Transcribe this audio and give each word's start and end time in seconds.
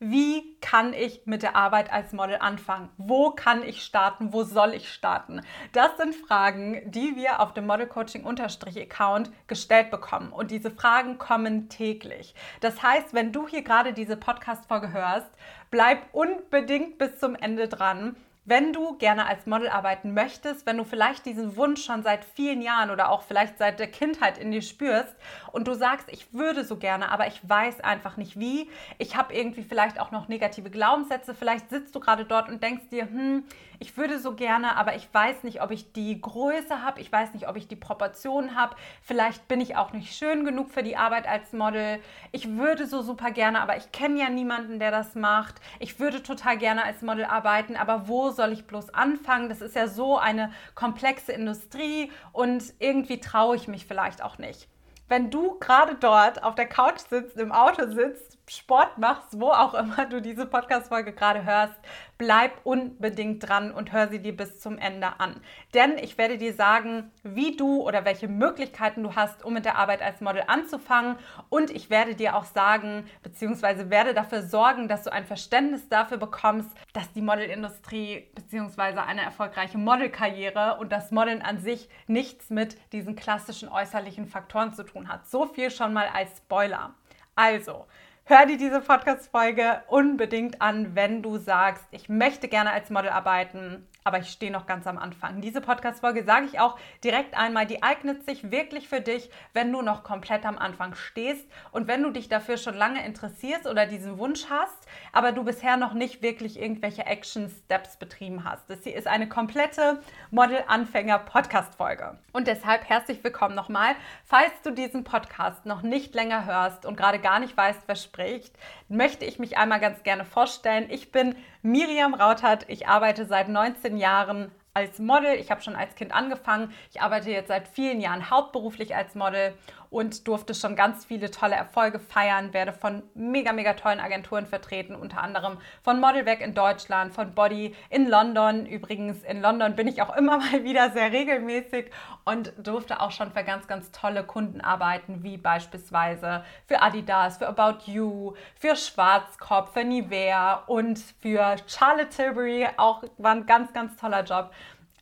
wie 0.00 0.56
kann 0.60 0.92
ich 0.92 1.22
mit 1.24 1.42
der 1.42 1.56
Arbeit 1.56 1.92
als 1.92 2.12
Model 2.12 2.36
anfangen? 2.40 2.88
Wo 2.98 3.30
kann 3.30 3.62
ich 3.62 3.82
starten? 3.82 4.32
Wo 4.32 4.44
soll 4.44 4.74
ich 4.74 4.92
starten? 4.92 5.42
Das 5.72 5.96
sind 5.96 6.14
Fragen, 6.14 6.88
die 6.90 7.16
wir 7.16 7.40
auf 7.40 7.52
dem 7.52 7.66
Model 7.66 7.86
Coaching 7.86 8.24
Account 8.24 9.32
gestellt 9.48 9.90
bekommen. 9.90 10.32
Und 10.32 10.50
diese 10.50 10.70
Fragen 10.70 11.18
kommen 11.18 11.68
täglich. 11.68 12.34
Das 12.60 12.82
heißt, 12.82 13.12
wenn 13.12 13.32
du 13.32 13.48
hier 13.48 13.62
gerade 13.62 13.92
diese 13.92 14.16
Podcast-Folge 14.16 14.92
hörst, 14.92 15.30
bleib 15.70 16.02
unbedingt 16.12 16.98
bis 16.98 17.18
zum 17.18 17.34
Ende 17.34 17.66
dran 17.66 18.14
wenn 18.48 18.72
du 18.72 18.96
gerne 18.96 19.26
als 19.26 19.44
Model 19.46 19.68
arbeiten 19.68 20.14
möchtest, 20.14 20.64
wenn 20.64 20.78
du 20.78 20.84
vielleicht 20.84 21.26
diesen 21.26 21.56
Wunsch 21.56 21.84
schon 21.84 22.02
seit 22.02 22.24
vielen 22.24 22.62
Jahren 22.62 22.90
oder 22.90 23.10
auch 23.10 23.22
vielleicht 23.22 23.58
seit 23.58 23.78
der 23.78 23.88
Kindheit 23.88 24.38
in 24.38 24.50
dir 24.50 24.62
spürst 24.62 25.14
und 25.52 25.68
du 25.68 25.74
sagst, 25.74 26.08
ich 26.10 26.32
würde 26.32 26.64
so 26.64 26.76
gerne, 26.76 27.10
aber 27.10 27.26
ich 27.26 27.46
weiß 27.46 27.80
einfach 27.80 28.16
nicht 28.16 28.38
wie, 28.40 28.70
ich 28.96 29.16
habe 29.16 29.34
irgendwie 29.34 29.62
vielleicht 29.62 30.00
auch 30.00 30.12
noch 30.12 30.28
negative 30.28 30.70
Glaubenssätze, 30.70 31.34
vielleicht 31.34 31.68
sitzt 31.68 31.94
du 31.94 32.00
gerade 32.00 32.24
dort 32.24 32.48
und 32.48 32.62
denkst 32.62 32.88
dir, 32.90 33.04
hm, 33.04 33.44
ich 33.78 33.96
würde 33.96 34.18
so 34.18 34.34
gerne, 34.34 34.76
aber 34.76 34.96
ich 34.96 35.12
weiß 35.12 35.44
nicht, 35.44 35.62
ob 35.62 35.70
ich 35.70 35.92
die 35.92 36.20
Größe 36.20 36.82
habe, 36.82 37.00
ich 37.00 37.10
weiß 37.10 37.34
nicht, 37.34 37.48
ob 37.48 37.56
ich 37.56 37.68
die 37.68 37.76
Proportionen 37.76 38.56
habe, 38.56 38.76
vielleicht 39.02 39.48
bin 39.48 39.60
ich 39.60 39.76
auch 39.76 39.92
nicht 39.92 40.16
schön 40.16 40.44
genug 40.44 40.70
für 40.70 40.82
die 40.82 40.96
Arbeit 40.96 41.28
als 41.28 41.52
Model, 41.52 42.00
ich 42.32 42.56
würde 42.56 42.86
so 42.86 43.02
super 43.02 43.30
gerne, 43.30 43.60
aber 43.60 43.76
ich 43.76 43.92
kenne 43.92 44.20
ja 44.20 44.28
niemanden, 44.28 44.78
der 44.78 44.90
das 44.90 45.14
macht, 45.14 45.56
ich 45.78 46.00
würde 46.00 46.22
total 46.22 46.58
gerne 46.58 46.84
als 46.84 47.02
Model 47.02 47.24
arbeiten, 47.24 47.76
aber 47.76 48.08
wo 48.08 48.30
soll 48.30 48.52
ich 48.52 48.66
bloß 48.66 48.94
anfangen? 48.94 49.48
Das 49.48 49.60
ist 49.60 49.76
ja 49.76 49.86
so 49.86 50.18
eine 50.18 50.52
komplexe 50.74 51.32
Industrie 51.32 52.10
und 52.32 52.62
irgendwie 52.78 53.20
traue 53.20 53.56
ich 53.56 53.68
mich 53.68 53.86
vielleicht 53.86 54.22
auch 54.22 54.38
nicht. 54.38 54.68
Wenn 55.08 55.30
du 55.30 55.58
gerade 55.58 55.94
dort 55.94 56.42
auf 56.42 56.54
der 56.54 56.66
Couch 56.66 56.98
sitzt, 57.08 57.38
im 57.38 57.52
Auto 57.52 57.86
sitzt, 57.90 58.37
Sport 58.50 58.98
machst, 58.98 59.40
wo 59.40 59.50
auch 59.50 59.74
immer 59.74 60.06
du 60.06 60.20
diese 60.20 60.46
Podcast-Folge 60.46 61.12
gerade 61.12 61.44
hörst, 61.44 61.74
bleib 62.16 62.52
unbedingt 62.64 63.46
dran 63.46 63.70
und 63.70 63.92
hör 63.92 64.08
sie 64.08 64.20
dir 64.20 64.36
bis 64.36 64.58
zum 64.58 64.78
Ende 64.78 65.20
an. 65.20 65.40
Denn 65.74 65.98
ich 65.98 66.18
werde 66.18 66.38
dir 66.38 66.54
sagen, 66.54 67.10
wie 67.22 67.56
du 67.56 67.82
oder 67.82 68.04
welche 68.04 68.26
Möglichkeiten 68.26 69.02
du 69.02 69.14
hast, 69.14 69.44
um 69.44 69.54
mit 69.54 69.64
der 69.64 69.76
Arbeit 69.76 70.02
als 70.02 70.20
Model 70.20 70.44
anzufangen. 70.46 71.16
Und 71.48 71.70
ich 71.70 71.90
werde 71.90 72.14
dir 72.14 72.36
auch 72.36 72.44
sagen, 72.44 73.04
beziehungsweise 73.22 73.90
werde 73.90 74.14
dafür 74.14 74.42
sorgen, 74.42 74.88
dass 74.88 75.04
du 75.04 75.12
ein 75.12 75.26
Verständnis 75.26 75.88
dafür 75.88 76.16
bekommst, 76.16 76.70
dass 76.92 77.12
die 77.12 77.22
Modelindustrie 77.22 78.30
beziehungsweise 78.34 79.02
eine 79.02 79.22
erfolgreiche 79.22 79.78
Modelkarriere 79.78 80.78
und 80.80 80.90
das 80.90 81.10
Modeln 81.10 81.42
an 81.42 81.58
sich 81.60 81.88
nichts 82.06 82.50
mit 82.50 82.76
diesen 82.92 83.14
klassischen 83.14 83.68
äußerlichen 83.68 84.26
Faktoren 84.26 84.72
zu 84.72 84.84
tun 84.84 85.08
hat. 85.08 85.26
So 85.28 85.46
viel 85.46 85.70
schon 85.70 85.92
mal 85.92 86.08
als 86.08 86.38
Spoiler. 86.38 86.94
Also, 87.34 87.86
Hör 88.30 88.44
dir 88.44 88.58
diese 88.58 88.82
Podcast-Folge 88.82 89.84
unbedingt 89.86 90.60
an, 90.60 90.94
wenn 90.94 91.22
du 91.22 91.38
sagst, 91.38 91.86
ich 91.92 92.10
möchte 92.10 92.46
gerne 92.46 92.72
als 92.72 92.90
Model 92.90 93.08
arbeiten, 93.08 93.86
aber 94.08 94.20
ich 94.20 94.30
stehe 94.30 94.50
noch 94.50 94.64
ganz 94.64 94.86
am 94.86 94.96
Anfang. 94.96 95.42
Diese 95.42 95.60
Podcast-Folge 95.60 96.24
sage 96.24 96.46
ich 96.46 96.58
auch 96.58 96.78
direkt 97.04 97.36
einmal, 97.36 97.66
die 97.66 97.82
eignet 97.82 98.24
sich 98.24 98.50
wirklich 98.50 98.88
für 98.88 99.02
dich, 99.02 99.28
wenn 99.52 99.70
du 99.70 99.82
noch 99.82 100.02
komplett 100.02 100.46
am 100.46 100.56
Anfang 100.56 100.94
stehst 100.94 101.46
und 101.72 101.88
wenn 101.88 102.02
du 102.02 102.10
dich 102.10 102.30
dafür 102.30 102.56
schon 102.56 102.74
lange 102.74 103.04
interessierst 103.04 103.66
oder 103.66 103.84
diesen 103.84 104.16
Wunsch 104.16 104.46
hast, 104.48 104.88
aber 105.12 105.32
du 105.32 105.44
bisher 105.44 105.76
noch 105.76 105.92
nicht 105.92 106.22
wirklich 106.22 106.58
irgendwelche 106.58 107.04
Action-Steps 107.04 107.98
betrieben 107.98 108.44
hast. 108.44 108.70
Das 108.70 108.82
hier 108.82 108.96
ist 108.96 109.06
eine 109.06 109.28
komplette 109.28 110.02
Model-Anfänger-Podcast-Folge. 110.30 112.16
Und 112.32 112.46
deshalb 112.46 112.88
herzlich 112.88 113.22
willkommen 113.22 113.54
nochmal. 113.54 113.94
Falls 114.24 114.52
du 114.64 114.70
diesen 114.70 115.04
Podcast 115.04 115.66
noch 115.66 115.82
nicht 115.82 116.14
länger 116.14 116.46
hörst 116.46 116.86
und 116.86 116.96
gerade 116.96 117.18
gar 117.18 117.40
nicht 117.40 117.54
weißt, 117.54 117.82
wer 117.84 117.96
spricht, 117.96 118.56
möchte 118.88 119.26
ich 119.26 119.38
mich 119.38 119.58
einmal 119.58 119.80
ganz 119.80 120.02
gerne 120.02 120.24
vorstellen. 120.24 120.86
Ich 120.88 121.12
bin 121.12 121.36
Miriam 121.68 122.14
Rautert. 122.14 122.64
Ich 122.68 122.88
arbeite 122.88 123.26
seit 123.26 123.48
19 123.48 123.98
Jahren 123.98 124.50
als 124.78 125.00
Model. 125.00 125.34
Ich 125.34 125.50
habe 125.50 125.60
schon 125.60 125.74
als 125.74 125.96
Kind 125.96 126.12
angefangen. 126.12 126.72
Ich 126.92 127.00
arbeite 127.00 127.30
jetzt 127.30 127.48
seit 127.48 127.66
vielen 127.66 128.00
Jahren 128.00 128.30
hauptberuflich 128.30 128.94
als 128.94 129.16
Model 129.16 129.54
und 129.90 130.28
durfte 130.28 130.54
schon 130.54 130.76
ganz 130.76 131.04
viele 131.04 131.30
tolle 131.30 131.54
Erfolge 131.54 131.98
feiern, 131.98 132.52
werde 132.52 132.72
von 132.72 133.02
mega, 133.14 133.52
mega 133.52 133.72
tollen 133.72 134.00
Agenturen 134.00 134.46
vertreten, 134.46 134.94
unter 134.94 135.22
anderem 135.22 135.58
von 135.82 136.00
Modelwerk 136.00 136.40
in 136.40 136.54
Deutschland, 136.54 137.14
von 137.14 137.34
Body 137.34 137.74
in 137.90 138.08
London. 138.08 138.66
Übrigens, 138.66 139.22
in 139.24 139.40
London 139.40 139.76
bin 139.76 139.88
ich 139.88 140.02
auch 140.02 140.14
immer 140.16 140.38
mal 140.38 140.64
wieder 140.64 140.90
sehr 140.90 141.12
regelmäßig 141.12 141.90
und 142.24 142.52
durfte 142.58 143.00
auch 143.00 143.10
schon 143.10 143.32
für 143.32 143.44
ganz, 143.44 143.66
ganz 143.66 143.90
tolle 143.90 144.24
Kunden 144.24 144.60
arbeiten, 144.60 145.22
wie 145.22 145.38
beispielsweise 145.38 146.44
für 146.66 146.82
Adidas, 146.82 147.38
für 147.38 147.48
About 147.48 147.90
You, 147.90 148.34
für 148.56 148.76
Schwarzkopf, 148.76 149.72
für 149.72 149.84
Nivea 149.84 150.64
und 150.66 150.98
für 151.20 151.56
Charlotte 151.66 152.10
Tilbury. 152.10 152.68
Auch 152.76 153.02
war 153.16 153.32
ein 153.32 153.46
ganz, 153.46 153.72
ganz 153.72 153.96
toller 153.96 154.22
Job. 154.24 154.50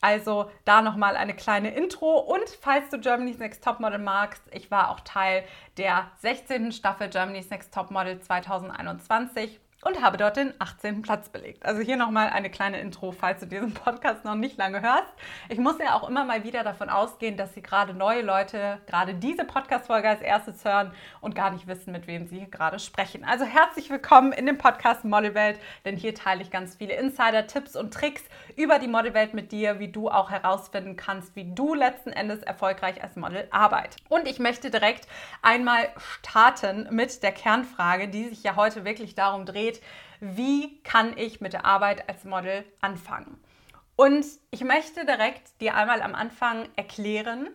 Also 0.01 0.51
da 0.65 0.83
nochmal 0.83 1.17
eine 1.17 1.34
kleine 1.34 1.71
Intro. 1.71 2.19
Und 2.19 2.49
falls 2.61 2.91
du 2.91 2.99
Germany's 2.99 3.39
Next 3.39 3.65
Topmodel 3.65 3.99
magst, 3.99 4.43
ich 4.53 4.71
war 4.71 4.91
auch 4.91 5.01
Teil 5.01 5.45
der 5.77 6.11
16. 6.21 6.73
Staffel 6.73 7.09
Germany's 7.09 7.51
Next 7.51 7.73
Topmodel 7.75 8.21
2021 8.21 9.61
und 9.86 10.02
habe 10.02 10.16
dort 10.16 10.36
den 10.36 10.52
18. 10.58 11.02
Platz 11.02 11.28
belegt. 11.28 11.64
Also 11.64 11.80
hier 11.80 11.97
nochmal 11.97 12.28
eine 12.30 12.50
kleine 12.50 12.80
Intro, 12.80 13.12
falls 13.12 13.41
du 13.41 13.47
diesen 13.47 13.72
Podcast 13.72 14.24
noch 14.24 14.34
nicht 14.34 14.58
lange 14.58 14.82
hörst. 14.82 15.12
Ich 15.48 15.58
muss 15.58 15.78
ja 15.78 15.94
auch 15.94 16.08
immer 16.08 16.24
mal 16.24 16.42
wieder 16.42 16.64
davon 16.64 16.88
ausgehen, 16.88 17.36
dass 17.36 17.54
sie 17.54 17.62
gerade 17.62 17.94
neue 17.94 18.22
Leute 18.22 18.78
gerade 18.88 19.14
diese 19.14 19.44
Podcast-Folge 19.44 20.08
als 20.08 20.22
erstes 20.22 20.64
hören 20.64 20.91
und 21.20 21.36
gar 21.36 21.50
nicht 21.50 21.69
wissen, 21.69 21.92
mit 21.92 22.08
wem 22.08 22.26
sie 22.26 22.50
gerade 22.50 22.80
sprechen. 22.80 23.24
Also 23.24 23.44
herzlich 23.44 23.88
willkommen 23.88 24.32
in 24.32 24.47
dem 24.47 24.58
Podcast 24.58 25.04
Modelwelt, 25.04 25.60
denn 25.84 25.97
hier 25.97 26.16
teile 26.16 26.42
ich 26.42 26.50
ganz 26.50 26.74
viele 26.74 26.94
Insider-Tipps 26.94 27.76
und 27.76 27.94
Tricks 27.94 28.24
über 28.56 28.80
die 28.80 28.88
Modelwelt 28.88 29.34
mit 29.34 29.53
dir, 29.53 29.78
wie 29.78 29.88
du 29.88 30.08
auch 30.08 30.30
herausfinden 30.30 30.97
kannst, 30.97 31.36
wie 31.36 31.44
du 31.54 31.74
letzten 31.74 32.10
Endes 32.10 32.42
erfolgreich 32.42 33.04
als 33.04 33.14
Model 33.14 33.47
arbeitest. 33.53 34.00
Und 34.08 34.26
ich 34.26 34.41
möchte 34.41 34.70
direkt 34.70 35.06
einmal 35.42 35.88
starten 36.22 36.88
mit 36.91 37.22
der 37.22 37.32
Kernfrage, 37.32 38.08
die 38.08 38.30
sich 38.30 38.42
ja 38.42 38.56
heute 38.56 38.84
wirklich 38.84 39.14
darum 39.14 39.47
dreht, 39.47 39.75
geht, 39.76 39.82
wie 40.20 40.82
kann 40.82 41.16
ich 41.16 41.41
mit 41.41 41.53
der 41.53 41.64
Arbeit 41.64 42.09
als 42.09 42.25
Model 42.25 42.64
anfangen. 42.81 43.38
Und 43.97 44.26
ich 44.50 44.62
möchte 44.62 45.06
direkt 45.06 45.60
dir 45.60 45.75
einmal 45.75 46.03
am 46.03 46.14
Anfang 46.14 46.69
erklären, 46.76 47.48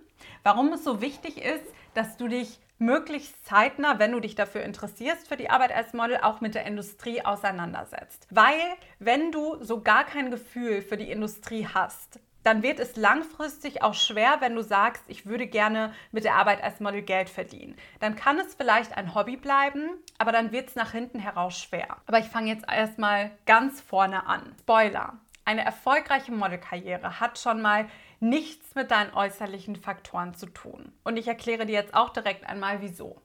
warum 0.44 0.74
es 0.74 0.84
so 0.84 1.02
wichtig 1.02 1.38
ist, 1.38 1.66
dass 1.94 2.18
du 2.18 2.28
dich 2.28 2.60
möglichst 2.80 3.46
zeitnah, 3.46 4.00
wenn 4.00 4.12
du 4.12 4.20
dich 4.20 4.34
dafür 4.34 4.64
interessierst, 4.64 5.28
für 5.28 5.38
die 5.38 5.52
Arbeit 5.52 5.72
als 5.72 5.94
Model, 5.94 6.18
auch 6.18 6.42
mit 6.42 6.56
der 6.56 6.66
Industrie 6.66 7.24
auseinandersetzt. 7.24 8.28
Weil 8.32 8.60
wenn 8.98 9.32
du 9.32 9.64
so 9.64 9.82
gar 9.82 10.04
kein 10.04 10.32
Gefühl 10.32 10.82
für 10.82 10.98
die 10.98 11.12
Industrie 11.12 11.68
hast, 11.72 12.20
dann 12.44 12.64
wird 12.64 12.80
es 12.80 12.96
langfristig 12.96 13.84
auch 13.84 13.94
schwer, 13.94 14.38
wenn 14.40 14.56
du 14.56 14.64
sagst, 14.64 15.04
ich 15.08 15.26
würde 15.26 15.48
gerne 15.48 15.94
mit 16.12 16.24
der 16.24 16.36
Arbeit 16.36 16.64
als 16.64 16.80
Model 16.80 17.02
Geld 17.02 17.30
verdienen. 17.30 17.76
Dann 18.00 18.16
kann 18.16 18.40
es 18.40 18.56
vielleicht 18.56 18.98
ein 18.98 19.14
Hobby 19.14 19.38
bleiben, 19.38 19.90
aber 20.18 20.32
dann 20.32 20.52
wird 20.52 20.70
es 20.70 20.76
nach 20.76 20.92
hinten 20.92 21.20
heraus 21.20 21.58
schwer. 21.60 21.98
Aber 22.08 22.20
ich 22.20 22.28
fange 22.28 22.52
jetzt 22.52 22.66
erstmal 22.68 23.32
ganz 23.46 23.82
vorne 23.82 24.26
an. 24.26 24.56
Spoiler. 24.62 25.20
Eine 25.44 25.66
erfolgreiche 25.66 26.32
Modelkarriere 26.32 27.20
hat 27.20 27.40
schon 27.40 27.62
mal 27.62 27.88
nichts 28.20 28.76
mit 28.76 28.92
deinen 28.92 29.14
äußerlichen 29.14 29.76
Faktoren 29.76 30.36
zu 30.36 30.46
tun. 30.46 30.92
Und 31.04 31.18
ich 31.18 31.28
erkläre 31.28 31.66
dir 31.66 31.74
jetzt 31.74 31.96
auch 31.96 32.10
direkt 32.10 32.48
einmal, 32.48 32.82
wieso. 32.82 33.20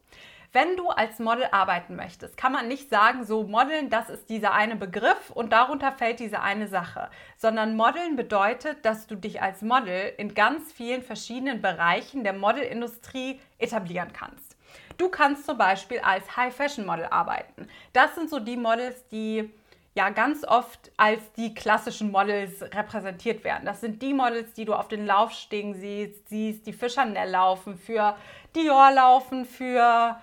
Wenn 0.52 0.76
du 0.76 0.88
als 0.88 1.18
Model 1.18 1.46
arbeiten 1.50 1.96
möchtest, 1.96 2.36
kann 2.36 2.52
man 2.52 2.68
nicht 2.68 2.88
sagen, 2.88 3.24
so 3.24 3.42
Modeln, 3.44 3.90
das 3.90 4.08
ist 4.08 4.30
dieser 4.30 4.52
eine 4.52 4.76
Begriff 4.76 5.30
und 5.30 5.52
darunter 5.52 5.92
fällt 5.92 6.20
diese 6.20 6.40
eine 6.40 6.68
Sache, 6.68 7.10
sondern 7.36 7.76
Modeln 7.76 8.16
bedeutet, 8.16 8.84
dass 8.84 9.06
du 9.06 9.16
dich 9.16 9.42
als 9.42 9.62
Model 9.62 10.12
in 10.18 10.34
ganz 10.34 10.72
vielen 10.72 11.02
verschiedenen 11.02 11.60
Bereichen 11.60 12.24
der 12.24 12.32
Modelindustrie 12.32 13.40
etablieren 13.58 14.12
kannst. 14.12 14.56
Du 14.98 15.08
kannst 15.08 15.46
zum 15.46 15.58
Beispiel 15.58 15.98
als 16.00 16.36
High-Fashion-Model 16.36 17.06
arbeiten. 17.06 17.68
Das 17.92 18.14
sind 18.14 18.30
so 18.30 18.38
die 18.38 18.56
Models, 18.56 19.06
die 19.08 19.50
ja 19.94 20.10
ganz 20.10 20.44
oft 20.44 20.90
als 20.96 21.20
die 21.32 21.54
klassischen 21.54 22.10
Models 22.10 22.62
repräsentiert 22.62 23.44
werden. 23.44 23.64
Das 23.64 23.80
sind 23.80 24.02
die 24.02 24.12
Models, 24.12 24.52
die 24.52 24.66
du 24.66 24.74
auf 24.74 24.88
den 24.88 25.06
Laufstegen 25.06 25.74
siehst, 25.74 26.28
siehst 26.28 26.66
die 26.66 26.74
für 26.74 26.90
Chanel 26.90 27.30
laufen, 27.30 27.76
für 27.76 28.16
Dior 28.54 28.90
laufen, 28.92 29.46
für 29.46 30.20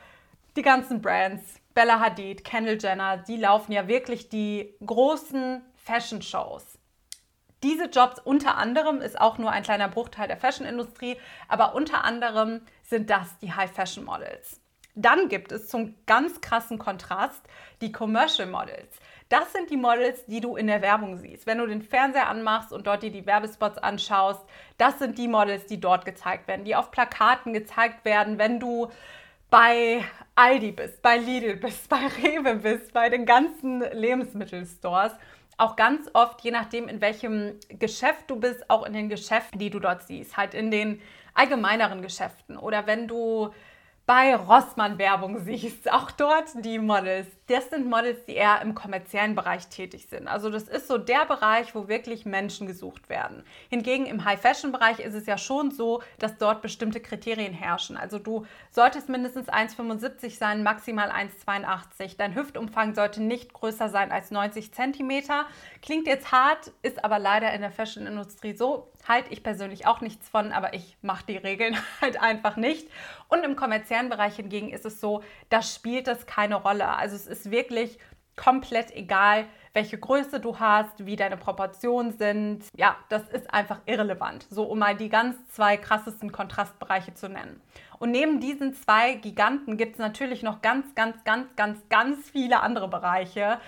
die 0.55 0.61
ganzen 0.61 1.01
Brands, 1.01 1.43
Bella 1.73 1.99
Hadid, 1.99 2.43
Kendall 2.43 2.77
Jenner, 2.79 3.17
die 3.17 3.37
laufen 3.37 3.71
ja 3.71 3.87
wirklich 3.87 4.29
die 4.29 4.75
großen 4.85 5.61
Fashion-Shows. 5.75 6.77
Diese 7.63 7.85
Jobs 7.85 8.19
unter 8.19 8.57
anderem 8.57 9.01
ist 9.01 9.19
auch 9.19 9.37
nur 9.37 9.51
ein 9.51 9.63
kleiner 9.63 9.87
Bruchteil 9.87 10.27
der 10.27 10.37
Fashion-Industrie, 10.37 11.17
aber 11.47 11.75
unter 11.75 12.03
anderem 12.03 12.61
sind 12.83 13.09
das 13.09 13.37
die 13.39 13.53
High-Fashion-Models. 13.53 14.59
Dann 14.95 15.27
gibt 15.27 15.51
es 15.51 15.69
zum 15.69 15.95
ganz 16.05 16.39
krassen 16.41 16.77
Kontrast 16.77 17.41
die 17.81 17.91
Commercial 17.91 18.47
Models. 18.47 18.99
Das 19.29 19.51
sind 19.51 19.71
die 19.71 19.77
Models, 19.77 20.25
die 20.27 20.39
du 20.39 20.55
in 20.55 20.67
der 20.67 20.83
Werbung 20.83 21.17
siehst. 21.17 21.47
Wenn 21.47 21.57
du 21.57 21.65
den 21.65 21.81
Fernseher 21.81 22.27
anmachst 22.27 22.71
und 22.71 22.85
dort 22.85 23.01
dir 23.01 23.11
die 23.11 23.25
Werbespots 23.25 23.79
anschaust, 23.79 24.41
das 24.77 24.99
sind 24.99 25.17
die 25.17 25.27
Models, 25.27 25.65
die 25.65 25.79
dort 25.79 26.05
gezeigt 26.05 26.47
werden, 26.47 26.65
die 26.65 26.75
auf 26.75 26.91
Plakaten 26.91 27.53
gezeigt 27.53 28.05
werden, 28.05 28.37
wenn 28.37 28.59
du 28.59 28.91
bei 29.49 30.03
Aldi 30.35 30.71
bist, 30.71 31.01
bei 31.01 31.17
Lidl 31.17 31.55
bist, 31.55 31.89
bei 31.89 32.07
Rewe 32.07 32.55
bist, 32.55 32.93
bei 32.93 33.09
den 33.09 33.25
ganzen 33.25 33.81
Lebensmittelstores, 33.81 35.13
auch 35.57 35.75
ganz 35.75 36.09
oft, 36.13 36.41
je 36.41 36.51
nachdem, 36.51 36.87
in 36.87 36.99
welchem 37.01 37.59
Geschäft 37.69 38.23
du 38.27 38.37
bist, 38.37 38.69
auch 38.69 38.85
in 38.85 38.93
den 38.93 39.09
Geschäften, 39.09 39.59
die 39.59 39.69
du 39.69 39.79
dort 39.79 40.03
siehst, 40.03 40.35
halt 40.35 40.55
in 40.55 40.71
den 40.71 41.01
allgemeineren 41.35 42.01
Geschäften. 42.01 42.57
Oder 42.57 42.87
wenn 42.87 43.07
du 43.07 43.53
bei 44.05 44.35
Rossmann 44.35 44.97
Werbung 44.97 45.39
siehst, 45.45 45.89
auch 45.89 46.11
dort 46.11 46.49
die 46.65 46.77
Models. 46.77 47.27
Das 47.47 47.69
sind 47.69 47.89
Models, 47.89 48.25
die 48.25 48.33
eher 48.33 48.61
im 48.61 48.75
kommerziellen 48.75 49.33
Bereich 49.33 49.67
tätig 49.67 50.07
sind. 50.09 50.27
Also 50.27 50.49
das 50.49 50.63
ist 50.63 50.89
so 50.89 50.97
der 50.97 51.25
Bereich, 51.25 51.73
wo 51.73 51.87
wirklich 51.87 52.25
Menschen 52.25 52.67
gesucht 52.67 53.07
werden. 53.07 53.43
Hingegen 53.69 54.05
im 54.05 54.25
High-Fashion-Bereich 54.25 54.99
ist 54.99 55.13
es 55.13 55.25
ja 55.25 55.37
schon 55.37 55.71
so, 55.71 56.01
dass 56.19 56.37
dort 56.37 56.61
bestimmte 56.61 56.99
Kriterien 56.99 57.53
herrschen. 57.53 57.95
Also 57.95 58.19
du 58.19 58.45
solltest 58.71 59.07
mindestens 59.07 59.47
1,75 59.47 60.37
sein, 60.37 60.63
maximal 60.63 61.09
1,82. 61.09 62.17
Dein 62.17 62.35
Hüftumfang 62.35 62.95
sollte 62.95 63.23
nicht 63.23 63.53
größer 63.53 63.87
sein 63.87 64.11
als 64.11 64.31
90 64.31 64.73
cm. 64.73 65.23
Klingt 65.81 66.07
jetzt 66.07 66.31
hart, 66.33 66.71
ist 66.81 67.05
aber 67.05 67.19
leider 67.19 67.53
in 67.53 67.61
der 67.61 67.71
Fashion-Industrie 67.71 68.53
so 68.53 68.91
halte 69.07 69.31
ich 69.31 69.43
persönlich 69.43 69.85
auch 69.85 70.01
nichts 70.01 70.29
von, 70.29 70.51
aber 70.51 70.73
ich 70.73 70.97
mache 71.01 71.25
die 71.27 71.37
Regeln 71.37 71.77
halt 72.01 72.21
einfach 72.21 72.55
nicht. 72.55 72.87
Und 73.27 73.43
im 73.43 73.55
kommerziellen 73.55 74.09
Bereich 74.09 74.35
hingegen 74.35 74.69
ist 74.69 74.85
es 74.85 74.99
so, 74.99 75.23
da 75.49 75.61
spielt 75.61 76.07
das 76.07 76.25
keine 76.25 76.55
Rolle. 76.55 76.87
Also 76.87 77.15
es 77.15 77.27
ist 77.27 77.51
wirklich 77.51 77.97
komplett 78.35 78.91
egal, 78.95 79.45
welche 79.73 79.97
Größe 79.97 80.39
du 80.39 80.59
hast, 80.59 81.05
wie 81.05 81.15
deine 81.15 81.37
Proportionen 81.37 82.11
sind. 82.11 82.63
Ja, 82.75 82.95
das 83.09 83.27
ist 83.29 83.51
einfach 83.53 83.79
irrelevant. 83.85 84.45
So, 84.49 84.63
um 84.63 84.79
mal 84.79 84.95
die 84.95 85.09
ganz 85.09 85.35
zwei 85.49 85.77
krassesten 85.77 86.31
Kontrastbereiche 86.31 87.13
zu 87.13 87.27
nennen. 87.27 87.59
Und 87.99 88.11
neben 88.11 88.39
diesen 88.39 88.73
zwei 88.73 89.15
Giganten 89.15 89.77
gibt 89.77 89.93
es 89.93 89.99
natürlich 89.99 90.43
noch 90.43 90.61
ganz, 90.61 90.93
ganz, 90.93 91.23
ganz, 91.23 91.47
ganz, 91.55 91.79
ganz 91.89 92.29
viele 92.29 92.61
andere 92.61 92.87
Bereiche 92.87 93.59